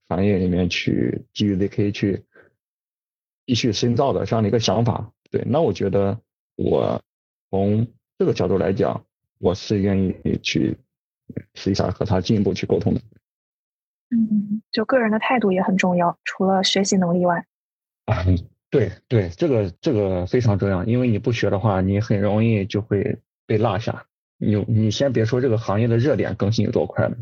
[0.09, 2.24] 行业里面去基于 ZK 去
[3.45, 5.12] 继续深造的这样的一个想法。
[5.30, 6.18] 对，那我觉得
[6.55, 7.03] 我
[7.51, 9.05] 从这个角度来讲，
[9.41, 10.78] 我是愿意去
[11.55, 13.01] 试一下和他进一步去沟通的。
[14.11, 17.45] 嗯，就个人的态度也很重要，除了学习能力外。
[18.12, 18.24] 啊，
[18.70, 24.06] 对对，这个这个非常重要，因为你不学的话，你很容易就会被落下。
[24.38, 27.16] 你你先别说这个行业的热点更新有多快了，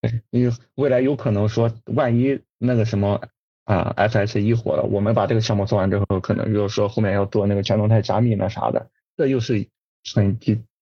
[0.00, 3.20] 对你未来有可能说，万一那个什么
[3.64, 9.66] 啊，FS 一火了，我们把这个项目做完之后，可能又说后面要做那个全动态加密那啥的，这又是
[10.14, 10.38] 很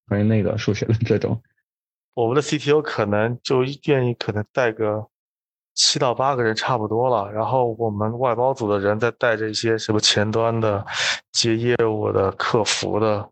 [0.07, 1.41] 很那个数学的这种。
[2.15, 5.07] 我们的 CTO 可能就愿意可能带个
[5.79, 10.85] 七到八个人差不多了，然后我们外包组的人再带着一些什么前端的
[11.31, 13.31] 接业务的、客服的。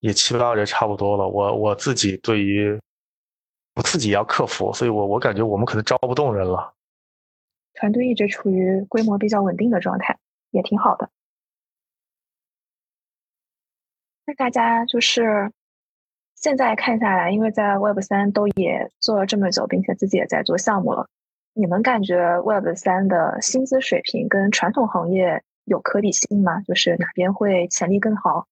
[0.00, 2.78] 也七八个人差不多了，我我自己对于
[3.74, 6.74] 我自己要克服，所以我我感觉我们可能招不动人了。
[7.72, 10.18] 团队一直处于规模比较稳定的状态，
[10.50, 11.08] 也挺好的。
[14.26, 15.50] 那大家就是
[16.34, 21.08] 现在看下来，因为在 Web 三都也做了这么久，并且自己也在做项目了，
[21.58, 26.60] 你们感觉 Web 三的薪资水平跟传统行业有可比性吗？
[26.60, 28.46] 就是哪边会潜力更好？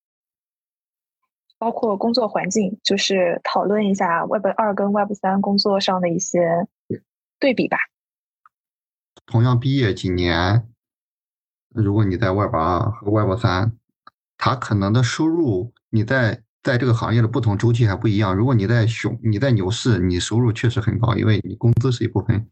[1.59, 6.67] 包括工作环境，就是讨论一下 Web 二跟 Web 三工作上的一些
[7.39, 7.77] 对比吧。
[9.27, 10.67] 同样毕业几年，
[11.75, 13.77] 如果你在 Web 二和 Web 三，
[14.39, 18.35] 它可能的收入，你在在这个行业的不同周期还不一样。
[18.35, 22.49] 如果你在熊，你在牛市，你收入确实很高，因为你工资是一部分，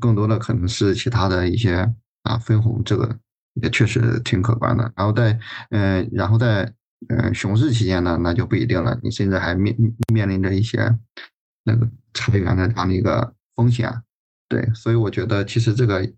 [0.00, 3.18] 更多的可能是其他的一些啊分红，这个
[3.54, 4.92] 也确实挺可观的。
[4.96, 5.38] 然后在
[5.70, 6.72] 嗯，然后在。
[7.08, 8.94] 嗯，熊市期间呢，那就不一定了。
[9.02, 9.74] 你甚至还面
[10.12, 10.94] 面临着一些
[11.64, 13.90] 那个裁员的这样的一个风险，
[14.50, 14.68] 对。
[14.74, 16.12] 所以我觉得其实这个也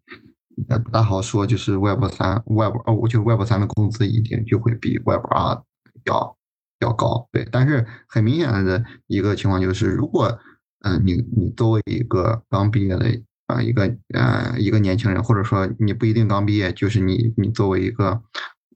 [0.85, 5.63] 不大好说，就是 Web 三、Web 二，我觉得 Web 三的工资一定就会比 Web 二
[6.07, 6.37] 要
[6.81, 7.49] 要高，对。
[7.53, 10.37] 但是很明显的一个情况就是，如果
[10.81, 13.09] 嗯你你作为一个刚毕业的
[13.53, 13.83] 啊一个
[14.15, 18.23] 呃一个年轻人，或者说你不一定刚毕业，就是你你作为一个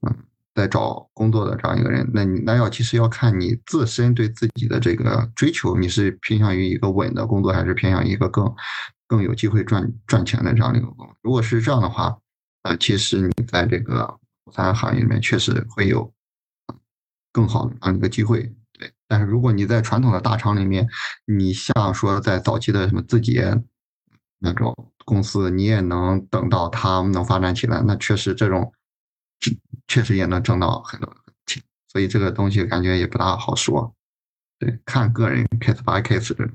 [0.07, 0.15] 嗯。
[0.57, 8.51] 在找工作的这样一个人，那你那要其实要看你自身对自己的这个追求，你是偏向于一个稳的工作，还是偏向一个更
[9.05, 11.15] 更有机会赚赚钱的这样一个工作？
[11.21, 12.17] 如果是这样的话，
[12.63, 14.17] 呃，其实你在这个
[14.51, 16.11] 三行业里面确实会有
[17.31, 18.51] 更好的这样一个机会。
[18.79, 20.87] 对，但是如果你在传统的大厂里面，
[21.25, 23.55] 你像说在早期的什么字节
[24.39, 24.75] 那种
[25.05, 28.71] 公司，你也能等到它能发展起来，那确实这种。
[29.87, 31.15] 确实也能挣到很多
[31.45, 33.93] 钱，所以这个东西感觉也不大好说。
[34.59, 36.49] 对，看个人 case by case 的。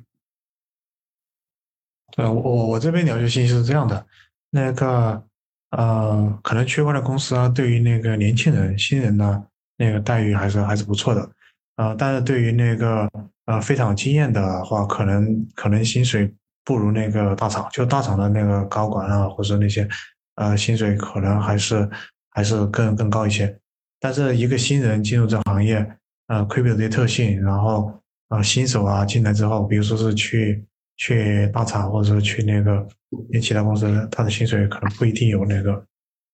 [2.11, 4.05] 对我我这边了解信息是这样的，
[4.51, 5.25] 那个
[5.71, 9.47] 呃，可能区块链公司啊，对于那个年轻人、新人呢，
[9.79, 11.31] 那个待遇还是还是不错的。
[11.77, 13.09] 呃，但是对于那个
[13.47, 19.89] 呃非常经验的话，可能可能薪水不如那个大厂，就大厂的那个高管啊，或者那些
[20.37, 21.89] 呃薪水可能还是。
[22.35, 23.61] 还是更更高一些，
[24.01, 25.87] 但是一个新人进入这行业，
[26.29, 27.93] 呃，亏表这些特性，然后
[28.31, 30.65] 呃，新手啊进来之后，比如说是去
[30.97, 32.89] 去大厂，或者说去那个
[33.31, 35.85] 那其他公司，他的薪水可能不一定有那个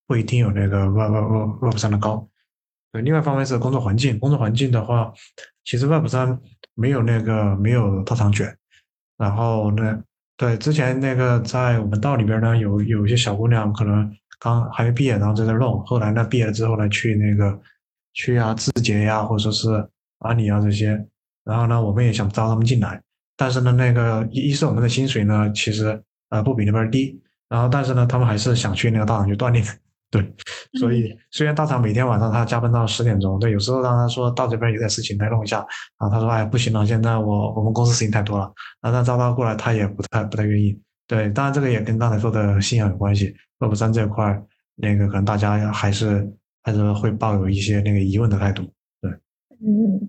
[0.07, 2.25] 不一定有那个 Web Web Web 三的高。
[2.93, 5.13] 对，另外一方面是工作环境，工作环境的话，
[5.65, 6.39] 其实 Web 三
[6.75, 8.57] 没有那个没有大厂卷，
[9.17, 10.01] 然后呢，
[10.39, 14.11] 对之前那个在我们道里边呢，有有一些小姑娘可能。
[14.41, 15.85] 刚还没毕业，然后在这弄。
[15.85, 17.61] 后来呢，毕业了之后呢，去那个
[18.13, 19.89] 去啊字节呀，或者说是
[20.21, 20.91] 阿里啊这些。
[21.45, 23.03] 然后呢，我们也想招他们进来，
[23.37, 27.21] 但是呢，那个一是我们的薪水呢，其实呃不比那边低。
[27.49, 29.65] 然后但是呢，他们还是想去那个大厂去锻炼。
[30.11, 30.35] 对，
[30.79, 35.59] 所以虽然大厂每天晚上他加班到十点钟，对，有时候让他说到这边有点事情来弄一下，
[35.99, 38.51] 然后他说哎不行了，现在我我们公司事情太多了，
[38.81, 40.81] 然后他招他过来他也不太不太愿意。
[41.07, 43.35] 对，当然这个也跟刚才说的信仰有关系。
[43.59, 44.43] Web 三这块，
[44.77, 46.31] 那个可能大家还是
[46.63, 48.63] 还是会抱有一些那个疑问的态度。
[49.01, 49.11] 对，
[49.61, 50.09] 嗯，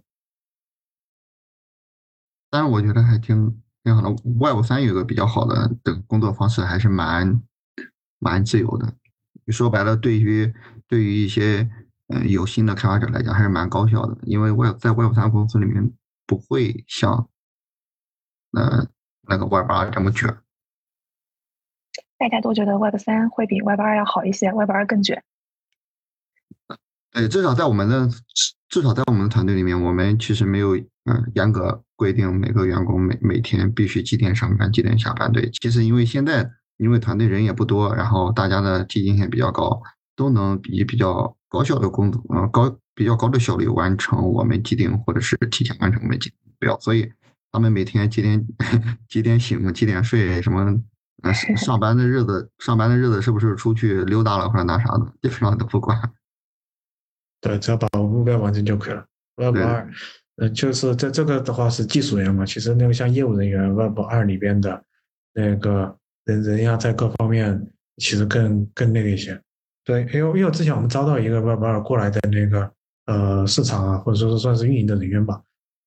[2.50, 4.10] 但是我觉得还挺挺好的。
[4.39, 7.41] Web 三有个比较好的的工作方式，还是蛮
[8.20, 8.93] 蛮自由的。
[9.52, 10.54] 说白了，对于
[10.88, 11.70] 对于一些
[12.08, 14.18] 嗯有心的开发者来讲，还是蛮高效的。
[14.24, 15.91] 因为 Web 在 Web 三公司里面
[16.26, 17.30] 不会像
[18.52, 18.88] 呃
[19.28, 20.38] 那个 Web 二这么卷。
[22.18, 25.24] 大家都觉得 Web 三会比 Web 二要好一些，Web 二更卷。
[27.12, 28.10] 对，至少在我们的
[28.68, 35.32] 至少在我们的团队里面，我们其实没有嗯严格规定每个员工每每天必须几点上班几点下班。
[35.32, 36.52] 对，其实因为现在。
[36.80, 39.82] 因为团队人也不多，然后大家的积极性比较高，
[40.15, 46.80] 都能以比较高效的工作，呃高比较高的效率完成我们既定或者是提前完成我们既定目标。
[46.80, 47.11] 所以
[47.51, 48.47] 他们每天几点
[49.09, 50.73] 几点醒，几点睡，什么
[51.21, 55.99] 呃上班的日子，上班的日子是不是出去溜达了或者那啥的，基本上都不管。
[57.41, 59.05] 对，只要把目标完成就可以了。
[59.36, 59.91] Web 二，
[60.38, 64.82] 呃，就是在这个的话是技术员嘛，其实那个像业务人员，Web 二里边的
[65.34, 65.99] 那个。
[66.30, 67.59] 人人要，在各方面
[67.97, 69.39] 其实更更那个一些，
[69.84, 72.71] 对，因为因为之前我们招到一个 Web 二过来的那个
[73.05, 75.41] 呃市场啊，或者说是算是运营的人员吧，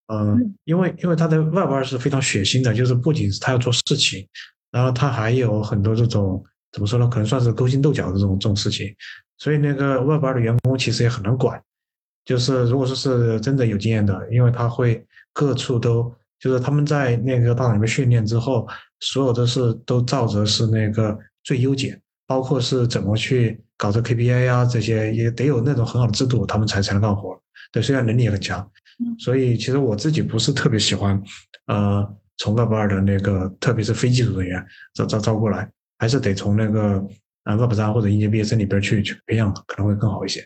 [0.09, 4.27] 嗯，因为因为他的 Web 二是非常血腥的，就是不仅是他要做事情，
[4.71, 8.93] 然后他还有很多这种怎么说呢，可能算是勾心斗角的这种这种事情，
[9.39, 11.63] 所以那个 Web 二的员工其实也很难管，
[12.25, 16.15] 就是如果说是真的有经验的，因为他会各处都。
[16.43, 18.67] 就是他们在那个大厂里面训练之后，
[18.99, 27.41] 所有的事都照着是那个最优解，包括是怎么去搞这 KPI 啊，这些也得有那种很好的制度，他们才才能干活。
[27.71, 28.69] 对，虽然能力也很强，
[29.21, 31.23] 所以其实我自己不是特别喜欢，
[31.67, 32.05] 呃，
[32.39, 37.03] 从 Web 二的那个，特别是非技术人员招招招过来，还是得从那个
[37.45, 40.45] 啊 Web 三或者应届毕业生里边去去培养，可能会更好一些。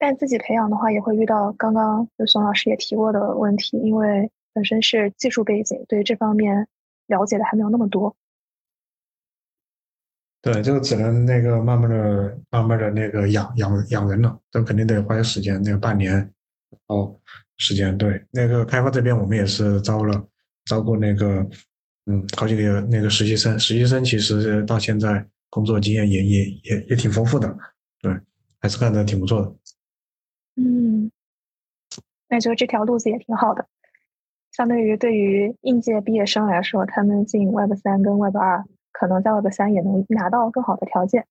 [0.00, 6.66] 但自己培养的话，也会遇到刚刚就宋老师也提过的问题，因为本身是技术背景，对这方面
[7.06, 8.16] 了解的还没有那么多。
[10.40, 16.32] 对，这个只能那个慢慢的、慢慢的那个养养养人了，这肯定得花些时间，那个半年
[16.86, 17.14] 哦
[17.58, 17.96] 时间。
[17.98, 20.26] 对，那个开发这边我们也是招了
[20.64, 21.46] 招过那个
[22.06, 27.54] 嗯好几个那个实习生，实习生其实到现在工作经验也也也也挺丰富的，
[28.00, 28.18] 对，
[28.60, 29.54] 还是干的挺不错的。
[30.56, 31.10] 嗯，
[32.28, 33.66] 那就这条路子也挺好的。
[34.52, 41.26] 相对于对于应届毕业生来说，他们进 Web 三跟 Web 二，可能在 Web 三也能拿到更好的条件。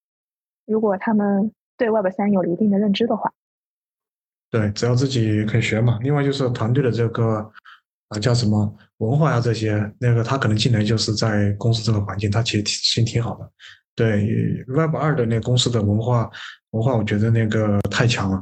[0.66, 3.34] 如果他们对 Web 三有了一定的认知的话，
[4.50, 6.00] 对，只要自己肯学嘛。
[6.02, 7.52] 另外就是团队的这个
[8.08, 13.52] 啊叫什么文化呀这些，那个他可能进来就是在公司这个环境，他其实挺挺好的。
[13.96, 16.32] 对 Web 二的那公司的文化
[16.72, 18.42] 文化，我觉得那个太强了。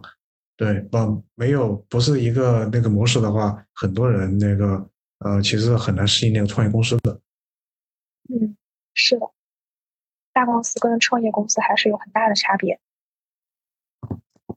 [0.57, 4.89] 对，不没有不是一个那个模式的话，很多人那个
[5.19, 7.21] 呃，其实很难适应那个创业公司的。
[8.29, 8.57] 嗯，
[8.95, 9.31] 是的，
[10.33, 12.79] 大公司跟创业公司还是有很大的差别。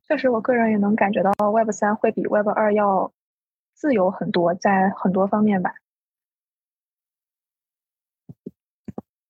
[0.09, 3.13] 确实，我个人也能感觉到 Web 三会比 Web 二要
[3.75, 5.75] 自由很多，在很多方面吧。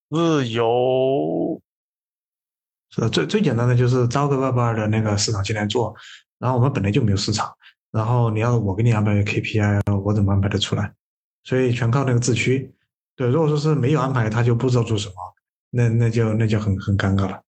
[0.09, 1.61] 自由
[2.91, 5.95] 是最最简单的，就是招个 Web 二的那个市场进来做。
[6.41, 7.49] 然后我们本来就没有市场，
[7.93, 10.93] 然后你要我给你安排 KPI，我怎么安排得出来？
[11.45, 12.74] 所以全靠那个自驱。
[13.14, 15.14] 对，如果说是没有安排，他就不知道做什么，
[15.70, 17.43] 那那就那就很很尴尬了。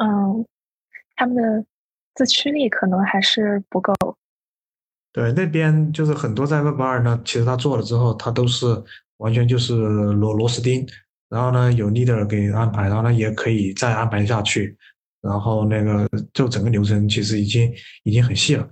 [0.00, 0.46] 嗯，
[1.16, 1.66] 他们的
[2.14, 3.92] 自驱力可能还是不够。
[5.12, 8.66] 对，那边就是很多在 Web 二呢，其实他做了之后，他都是
[9.18, 10.86] 完全就是螺螺丝钉，
[11.28, 14.78] 然后呢有 leader 给安排，然后呢也可以再安排下去。
[15.22, 18.68] 然后那个就整个流程其实已经已经很细了，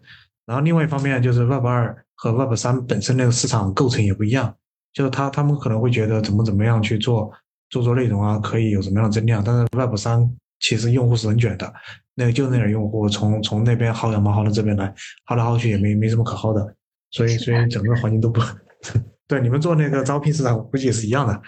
[0.46, 4.54] 然后另外一方面就是 Web 二和 Web 三本身那个市场构成也不一样，
[4.92, 7.30] 就是他他们可能会觉得怎么怎么样去做
[7.70, 10.28] 做做内容啊，可以有什么样的增量，但是 Web 三
[10.58, 11.72] 其实用户是很卷的，
[12.14, 14.92] 那个就那点用户从从那边薅羊毛薅到这边来，
[15.28, 16.74] 薅来薅去也没没什么可薅的，
[17.12, 18.40] 所以所以整个环境都不
[19.28, 19.40] 对。
[19.40, 21.40] 你们做那个招聘市场估计也是一样的，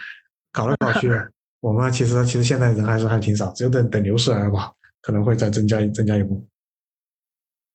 [0.53, 1.11] 搞来搞去
[1.61, 4.72] 我们其实其实现在人还是还挺少，只有等等牛市来了吧，
[5.03, 6.42] 可能会再增加增加一步。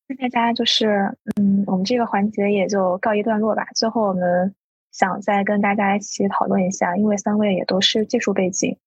[0.07, 3.67] 那大家就是，嗯，我们这个环节也就告一段落吧。
[3.75, 4.55] 最后，我们
[4.93, 8.77] 想再跟大家一起讨论一下，因为三位也都是技术背景，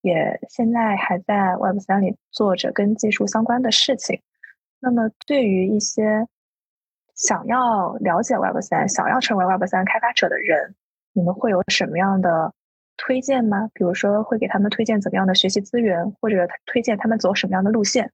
[0.00, 4.22] 也现在还在 Web 三里做着跟技术相关的事情。
[4.80, 6.26] 那么，对于一些
[7.14, 10.74] 想要了解 Web 三、想要成为 Web 三开发者的人，
[11.12, 12.54] 你们会有什么样的
[13.00, 13.70] 推荐吗？
[13.72, 18.12] 比如说，会给他们推荐怎么样的学习资源，或者推荐他们走什么样的路线？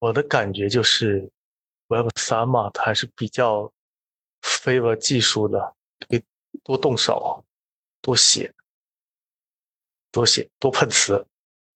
[0.00, 1.30] 我的感觉就是
[1.88, 3.72] ，Web 三嘛，它还是比较
[4.42, 5.74] favor 技术的，
[6.08, 6.24] 可以
[6.64, 7.44] 多动手，
[8.02, 8.52] 多写，
[10.10, 11.24] 多写，多碰瓷，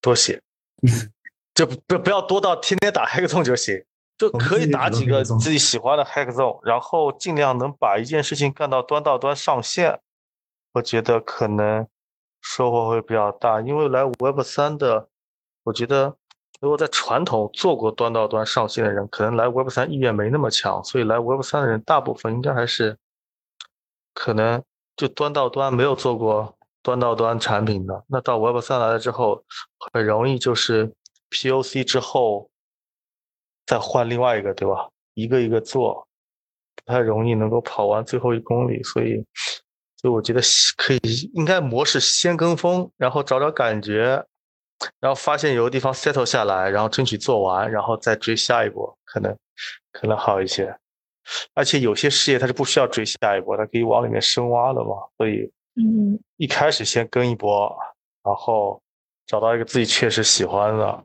[0.01, 0.43] 多写，
[1.55, 3.85] 就不不要多到天天打 Hackathon 就行，
[4.18, 10.01] 就可以打几个自己喜欢的 Hackathon，然后尽量能把一件事情干到端到端上线，
[10.75, 11.89] 我觉得可能
[12.43, 15.09] 收获会比较大，因为来 Web 三的，
[15.64, 16.16] 我觉得。
[16.61, 22.97] 如果在传统做过端到端上线的人，可能来 Web 三意愿没那么强，所以来 Web 三的人大部分应该还是
[24.14, 24.62] 可能
[24.97, 28.05] 就端到端没有做过端到端产品的。
[28.07, 29.45] 那到 Web 三来了之后，
[29.93, 30.91] 很容易就是
[31.31, 32.49] POC 之后
[33.66, 34.89] 再换另外一个，对吧？
[35.12, 36.07] 一个一个做，
[36.77, 38.83] 不太容易能够跑完最后一公里。
[38.85, 39.22] 所以，
[40.05, 40.40] 所以我觉得
[40.76, 40.98] 可以
[41.32, 44.22] 应该模式先跟风，然后找找感觉。
[45.00, 49.34] 然后发现有个地方 settle 下来，然后争取做完，然后再追下一波，可能
[49.92, 50.76] 可能好一些。
[51.55, 54.96] 而且有些事业它是不需要追下一波，它可以往里面深挖的嘛。
[55.16, 57.74] 所以，嗯，一开始先跟一波，
[58.22, 58.78] 然后
[59.26, 61.05] 找到一个自己确实喜欢的，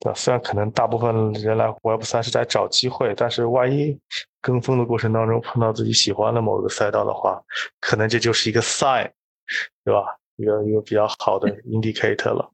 [0.00, 3.98] 对虽然可能大部分人来 Web 三是在找机会，但是万一
[4.42, 7.42] 跟风的过程当中碰到自己喜欢的某个赛道的话，
[7.80, 9.10] 可能这就是一个 sign，
[9.84, 10.18] 对吧？
[10.36, 12.52] 一个一个比较好的 indicator 了。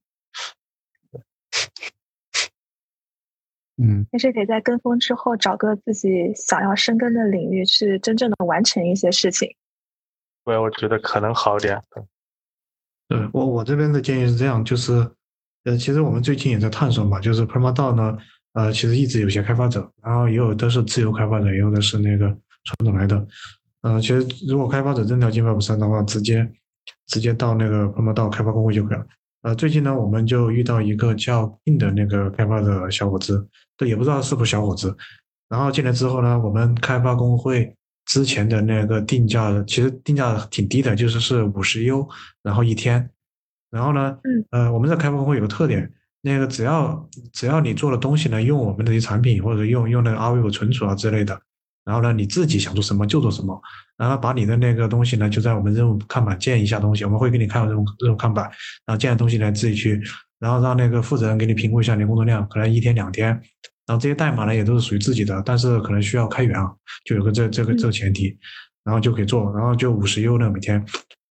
[3.81, 9.55] 嗯，但是得在跟风之后找个自己想要深耕的领域，去真正的完成一些事情。
[10.45, 11.81] 对，我觉得可能好点。
[13.07, 14.93] 对我我这边的建议是这样，就是，
[15.65, 18.19] 呃，其实我们最近也在探索嘛，就是 Perma 呢，
[18.59, 22.27] 呃，其实一直有些开发者，然后也有的是自由开发者，也有的是那个
[22.65, 23.25] 传统来的。
[23.83, 26.51] 呃，其实如果开发者真的要进 Web 三的话，直接
[27.07, 29.07] 直接到那个 Perma 开发工会就可以了。
[29.43, 33.47] 呃，最近呢，我们就遇到一个叫硬的那个开发者小伙子，
[33.77, 34.93] 对，也不知道是不是小伙子。
[35.49, 37.73] 然后进来之后呢，我们开发工会
[38.07, 42.09] 之前的那个定价，其实定价挺低的，就是是五十 U，
[42.43, 43.09] 然后一天。
[43.71, 45.89] 然后呢，嗯，呃，我们这开发工会有个特点，
[46.23, 51.41] 那个只要只要你做的东西呢，用我们的一些产品或者用用那个 Arweave 存储啊之类的。
[51.85, 53.59] 然后呢，你自己想做什么就做什么，
[53.97, 58.45] 然后把你的那个东西呢，就在我们任务看板建一下东西，我们会给你看任务任务看板，
[58.85, 59.99] 然后建的东西呢自己去，
[60.39, 63.29] 然后让那个负责人给你评估一下你工作量，可能一天两天，
[63.87, 66.71] 然后这些代码呢也都是属于自己的，但是可能需要开源啊，
[67.07, 68.37] 就有个这这个这个前提，
[68.85, 70.85] 然后就可以做，然后就五十 U 呢每天，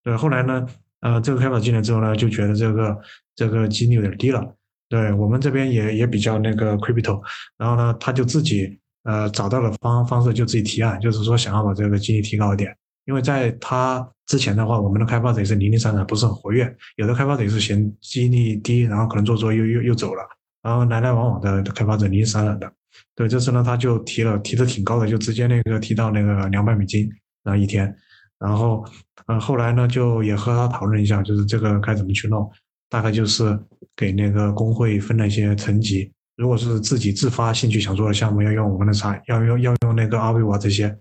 [0.04, 0.64] 对，后来呢，
[1.00, 2.96] 呃，这个开发进来之后呢，就觉得这个
[3.34, 4.54] 这个几率有点低了，
[4.94, 7.20] 对我们这边也也比较那个 crypto，
[7.58, 8.78] 然后呢，他就自己。
[9.06, 12.74] 呃，找到了方方式就自己提案，就是说想要把这个激励提高一点。
[13.04, 16.74] 因为在他之前的话，我们的开发者也是零零散散，不是很活跃。
[16.96, 20.22] 有的开发者也是嫌激励低，然后可能做做又又又走了，
[20.62, 22.72] 然后来来往往的开发者零零散散的。
[23.14, 27.06] 对，这次呢，他就提了，提的挺高的，就直接那个提到那个两百美金，
[27.42, 27.94] 然后一天。
[28.38, 28.82] 然后，
[29.26, 32.50] 嗯，后来呢，就也和他讨论一下，就是这个该怎么去弄，
[32.88, 33.58] 大概就是
[33.96, 36.12] 给那个工会分了一些层级。
[36.36, 40.96] 如果是自己自发兴趣想做的项目，要用我们的产，要用要用那个阿维瓦这些，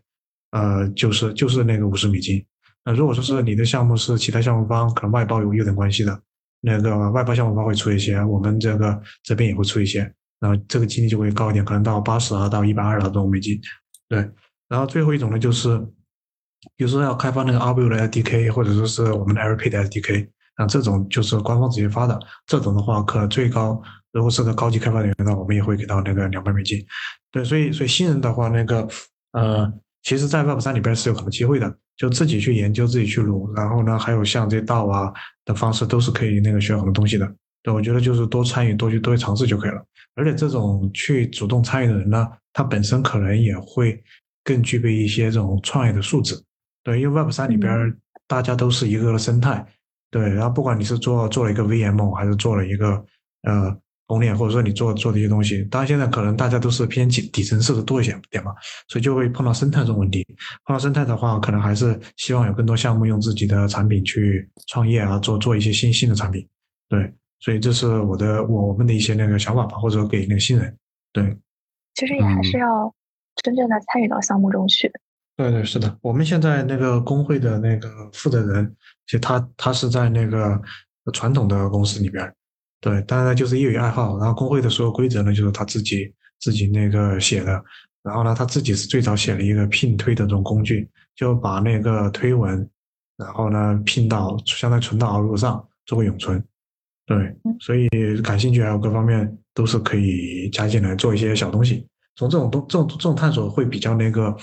[0.52, 2.46] 呃，就是就是那个五十美金。
[2.86, 6.22] 那如果说是你的项目是其他项目方可能外包有有点关系的，
[6.62, 10.00] 那个外包项目方会出一些，我们这个这边也会出一些，
[10.40, 13.60] 然后这个金额就会高一点，可能到八十啊到一百二啊这种美金。
[14.08, 14.20] 对，
[14.70, 15.80] 然后最后一种呢，就是
[16.76, 23.82] 比如说要开发那个阿维的 SDK，或者说是我们的 LP 的 SDK，啊，这种就是官方直接发的，这种的话可最高。
[24.12, 26.78] 如果是个高级开发人员的话，我们也会给到那个两百美金。
[27.32, 28.88] 对，所以所以新人的话，那个
[29.32, 29.74] 呃，
[30.04, 33.52] 其实，在 Web 三里边是有很多机会的，就自己去研究，自己去撸。
[33.54, 35.12] 然后呢，还有像这道啊
[35.46, 37.28] 的方式，都是可以那个学很多东西的。
[37.64, 39.84] 对，我觉得就是多参与，多去多去尝试就可以了。
[40.14, 44.00] 而且这种去主动参与的人呢，他本身可能也会
[44.44, 46.40] 更具备一些这种创业的素质。
[46.84, 47.98] 对，因为 Web 三里边
[48.28, 49.66] 大家都是一个生态。
[50.14, 53.04] 对，然后不管你是做做了一个 VM，还是做了一个
[53.42, 53.76] 呃。
[54.06, 55.64] 攻略，或者说你做做的一些东西。
[55.72, 58.52] 当然现在可能大家都是偏底底层式的多一些点嘛，
[58.90, 60.24] 所以就会碰到生态这种问题。
[60.66, 66.46] 碰到生态的话，可能还是希望有更多项目用自己的产品去创业啊，做做一些新兴的产品。
[66.90, 70.78] 对，所以这是我的我我们的一些那个想法吧，或者给那个新人。
[71.14, 71.36] 对，
[71.96, 72.94] 其实也还是要
[73.42, 74.92] 真正的参与到项目中去。
[75.36, 78.76] 对对是的，我们现在那个工会的那个负责人，
[79.06, 80.60] 其实他他是在那个
[81.12, 82.34] 传统的公司里边，
[82.80, 84.18] 对，当然就是业余爱好。
[84.18, 87.62] 然后工会的所有规则呢，就是他自己自己那个写的。
[88.02, 92.68] 然后呢，他自己是最早写了一个聘推的这种工具，就把那个推文，
[93.18, 96.44] 然后呢拼到相当于存到 o u 上做个永存。
[97.06, 97.90] 对，所以
[98.22, 101.86] 感兴趣还有各方面都是可以加进来做一些小东西。
[102.16, 104.36] 从这种东这种这种探索会比较那个。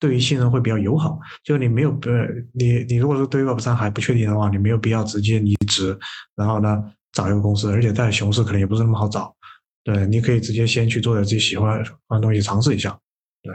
[0.00, 5.96] 对于新人会比较友好，就你没有呃，你你如果说对 Web 三还不确定的话，你没有必要直接离职，
[6.34, 6.82] 然后呢
[7.12, 9.36] 找一个公司，而且在熊市可能也不是那么好找。
[9.84, 12.98] 对，你可以直接先去做点自己喜欢的东西尝试一下。
[13.42, 13.54] 对，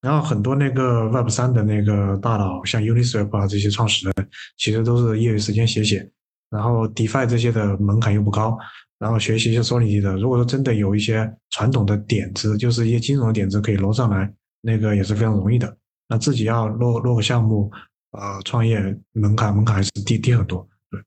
[0.00, 6.10] 然后很多那个 Web 三的那个大佬，像 Uniswap 啊这些创始人，其实都是业余时间写写，
[6.50, 8.58] 然后 DeFi 这些的门槛又不高，
[8.98, 10.16] 然后学习一些缩影的。
[10.16, 14.32] 如果说真的有一些传统的点子，就是一些金融的点子可以挪上来。
[14.66, 15.76] 那个也是非常容易的，
[16.08, 17.70] 那自己要落落个项目，
[18.10, 18.80] 呃，创业
[19.12, 20.68] 门槛门槛还是低低很多。
[20.90, 21.04] 对，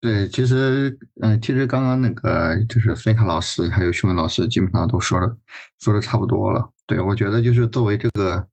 [0.00, 5.38] 对，其实，嗯，其实刚刚那个就是飞卡老师还有熊文老师基本上都说了，
[5.78, 6.68] 说的差不多了。
[6.88, 8.44] 对，我觉得就是作为这个，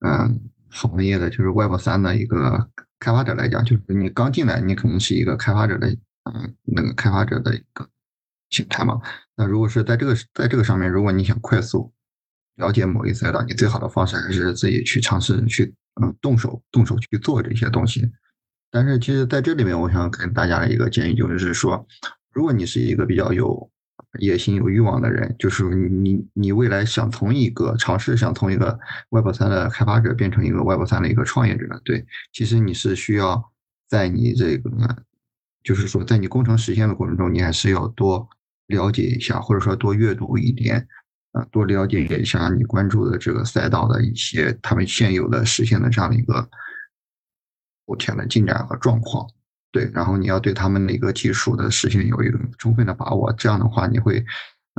[0.00, 5.86] 嗯，行业的就是 Web 三的一个开发者来讲，就是你刚进来，你可能是一个开发者的，
[6.24, 7.88] 嗯，那个开发者的一个
[8.50, 9.00] 形态嘛。
[9.36, 11.93] 那如果是在这个在这个上面，如果你想快速。
[12.56, 18.08] 了解某一赛道，你最好的方式还是自己去尝试去，嗯，动手动手去做这些东西。
[18.70, 21.86] 但是，其实在这里面，我想跟大家的一个建议就是说，
[22.32, 23.70] 如果你是一个比较有
[24.18, 28.78] 野心、有欲望的人，就是你你未来想从一个尝试，想从一个
[29.10, 33.52] Web 三的开发者变成一个 Web 三的一个创业者，对，其实你是需要
[33.88, 34.70] 在你这个，
[35.62, 38.28] 就是说，在你工程实现的过程中，你还是要多
[38.66, 40.86] 了解一下，或者说多阅读一点。
[41.34, 46.48] 啊，多了解一下你关注的这个赛道的一些他们现有的实现的这样的一个
[47.86, 49.28] 目前的进展和状况，
[49.72, 54.24] 对，然后你要对他们的一个技术的实现有一个充分的把握，这样的话你会，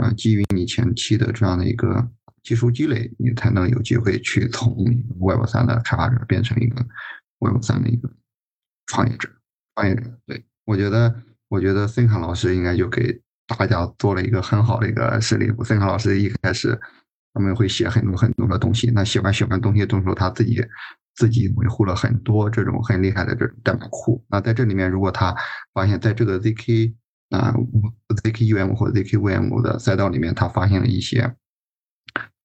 [0.01, 2.09] 嗯，基于你前期的这样的一个
[2.41, 4.73] 技术积累，你才能有机会去从
[5.19, 6.81] Web 三的开发者变成一个
[7.39, 8.09] Web 三的一个
[8.85, 9.29] 创业者，
[9.75, 10.03] 创业者。
[10.25, 11.13] 对我觉得，
[11.49, 13.21] 我觉得森卡老师应该就给。
[13.47, 15.53] 大家做了一个很好的一个实例。
[15.63, 16.79] 孙康老师一开始
[17.33, 20.63] 他们会写很多很多的东西，那写完写完东西，动手他自己
[21.15, 24.23] 自己维护了很多这种很厉害的这种代码库。
[24.29, 25.35] 那在这里面，如果他
[25.73, 26.93] 发现在这个 zk
[27.29, 27.53] 啊
[28.23, 31.35] zkUM 或 zkVM 的赛道里面，他发现了一些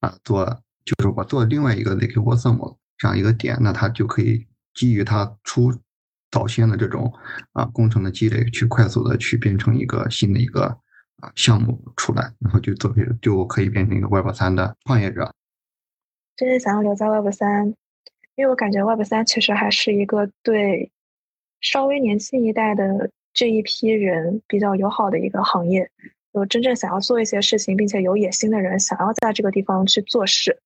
[0.00, 0.44] 啊做
[0.84, 5.72] 就是我做另外一个 zkWasm 这样一个点，那他就可以基于他出
[6.30, 7.10] 早先的这种
[7.52, 10.78] 啊工程的积累，去快速的去变成一个新的一个。
[11.20, 15.34] 啊，项目出来，然后就做，就可以变成一个 Web 三的创业者。
[16.36, 17.66] 真是想要留在 Web 三，
[18.34, 20.90] 因为我感觉 Web 三其实还是一个对
[21.60, 25.90] 稍微年轻一代的这一批人比较友好的一个行业。
[26.32, 30.62] 有真正想要做一些事情，并且有野心的人，想要在这个地方去做事，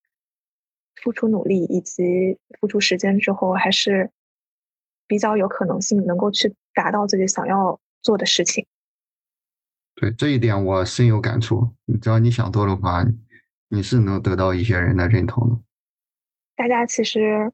[1.02, 4.10] 付出努力以及付出时间之后，还是
[5.06, 8.66] 比较有可能性能够去达到自己想要做的事情。
[10.04, 11.66] 对这一点我深有感触。
[12.02, 13.02] 只要你想做的话，
[13.70, 15.58] 你是能得到一些人的认同的。
[16.56, 17.50] 大家其实，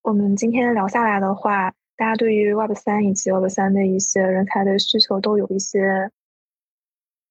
[0.00, 6.10] 我们今天聊下来的话，大家对于 Web 三以及 Web 三的一些人才的需求都有一些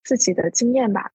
[0.04, 1.10] 自己的经验吧。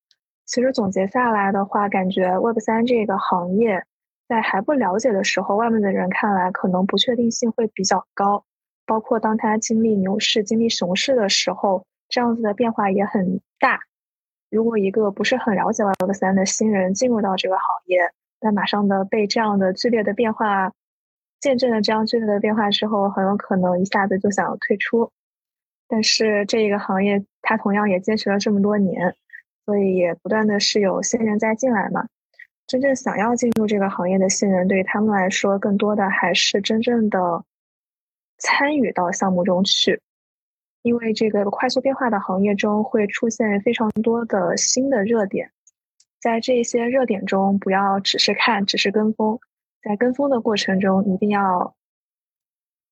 [0.44, 3.85] 其实总结下来的话，感觉 Web 三这个行业
[4.27, 8.44] 在还不了解的时候，外面的人看来可能不确定性会比较高。
[8.86, 11.86] 包括当他经历牛市、经历熊市的时候。
[12.11, 13.81] 这样子的变化也很大。
[14.51, 18.11] 如果一个不是很了解 Web 三的新人进入到这个行业，
[18.41, 20.73] 那马上的被这样的剧烈的变化
[21.41, 25.11] 见证了这样剧烈的变化之后，很有可能一下子就想要退出。
[25.89, 29.15] 但是这一个行业它同样也坚持了这么多年，
[29.65, 32.09] 所以也不断的是有新人在进来嘛。
[32.66, 37.45] 真正想要进入这个行业的新人，对于他们来说，更多的还是真正的
[38.39, 40.01] 参与到项目中去。
[40.82, 45.52] 因为这个快速变化的行业中会出现非常多的新的热点，
[46.20, 49.39] 在这些热点中，不要只是看，只是跟风，
[49.82, 51.74] 在跟风的过程中一定要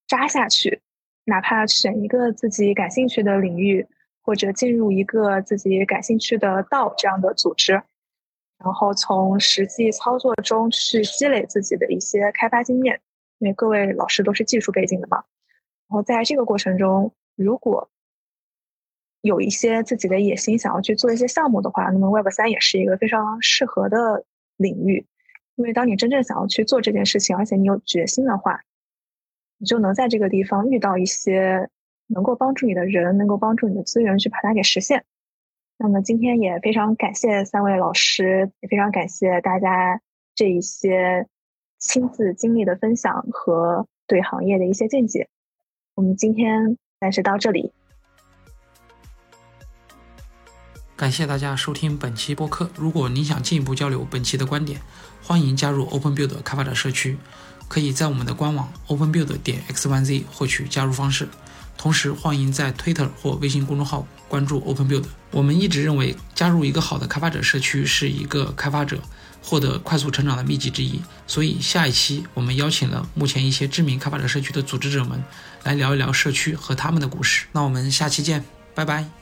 [0.07, 0.83] 扎下去，
[1.25, 3.87] 哪怕选一个自己感兴趣的领域，
[4.23, 7.73] 或者进入一个自己感兴趣的道这样的组织，
[8.59, 13.01] 然后从实际操作中去积累自己的一些开发经验。
[13.39, 15.19] 因为各位老师都是技术背景的嘛，
[15.89, 17.89] 然后在这个过程中，如果
[19.21, 24.25] 有一些自己的野心，想要去做一些项目的话，那么 Web 三也是一个非常适合的
[24.57, 25.07] 领域。
[25.55, 28.61] 因为当你真正想要去做这件事情，而且你有决心的话，
[29.59, 31.69] 你就能在这个地方遇到一些
[32.09, 35.05] 能够帮助你的人，能够帮助你的资源去把它给实现。
[35.77, 40.01] 那么今天也非常感谢三位老师，也非常感谢大家
[40.35, 41.27] 这一些
[41.79, 45.29] 亲自经历的分享和对行业的一些见解。
[45.95, 47.73] 我们今天暂时到这里。
[50.97, 52.71] 感谢大家收听本期播客。
[52.75, 54.83] 如果您想进一步交流本期的观点，
[55.23, 57.17] 欢迎加入 OpenBuild 开发者社区，
[57.69, 61.29] 可以在我们的官网 OpenBuild 点 X Y Z 获取加入方式。
[61.77, 65.05] 同时，欢迎在 Twitter 或微信公众号关注 OpenBuild。
[65.31, 68.99] 我们一直认为，加入一个好的开发者社区是一个开发者
[69.49, 71.01] 获得快速成长的秘籍之一。
[71.27, 75.25] 所以，下一期我们邀请了目前一些知名开发者社区的组织者们
[75.65, 77.47] 来聊一聊社区和他们的故事。
[77.53, 78.45] 那我们下期见，
[78.75, 79.18] 拜拜。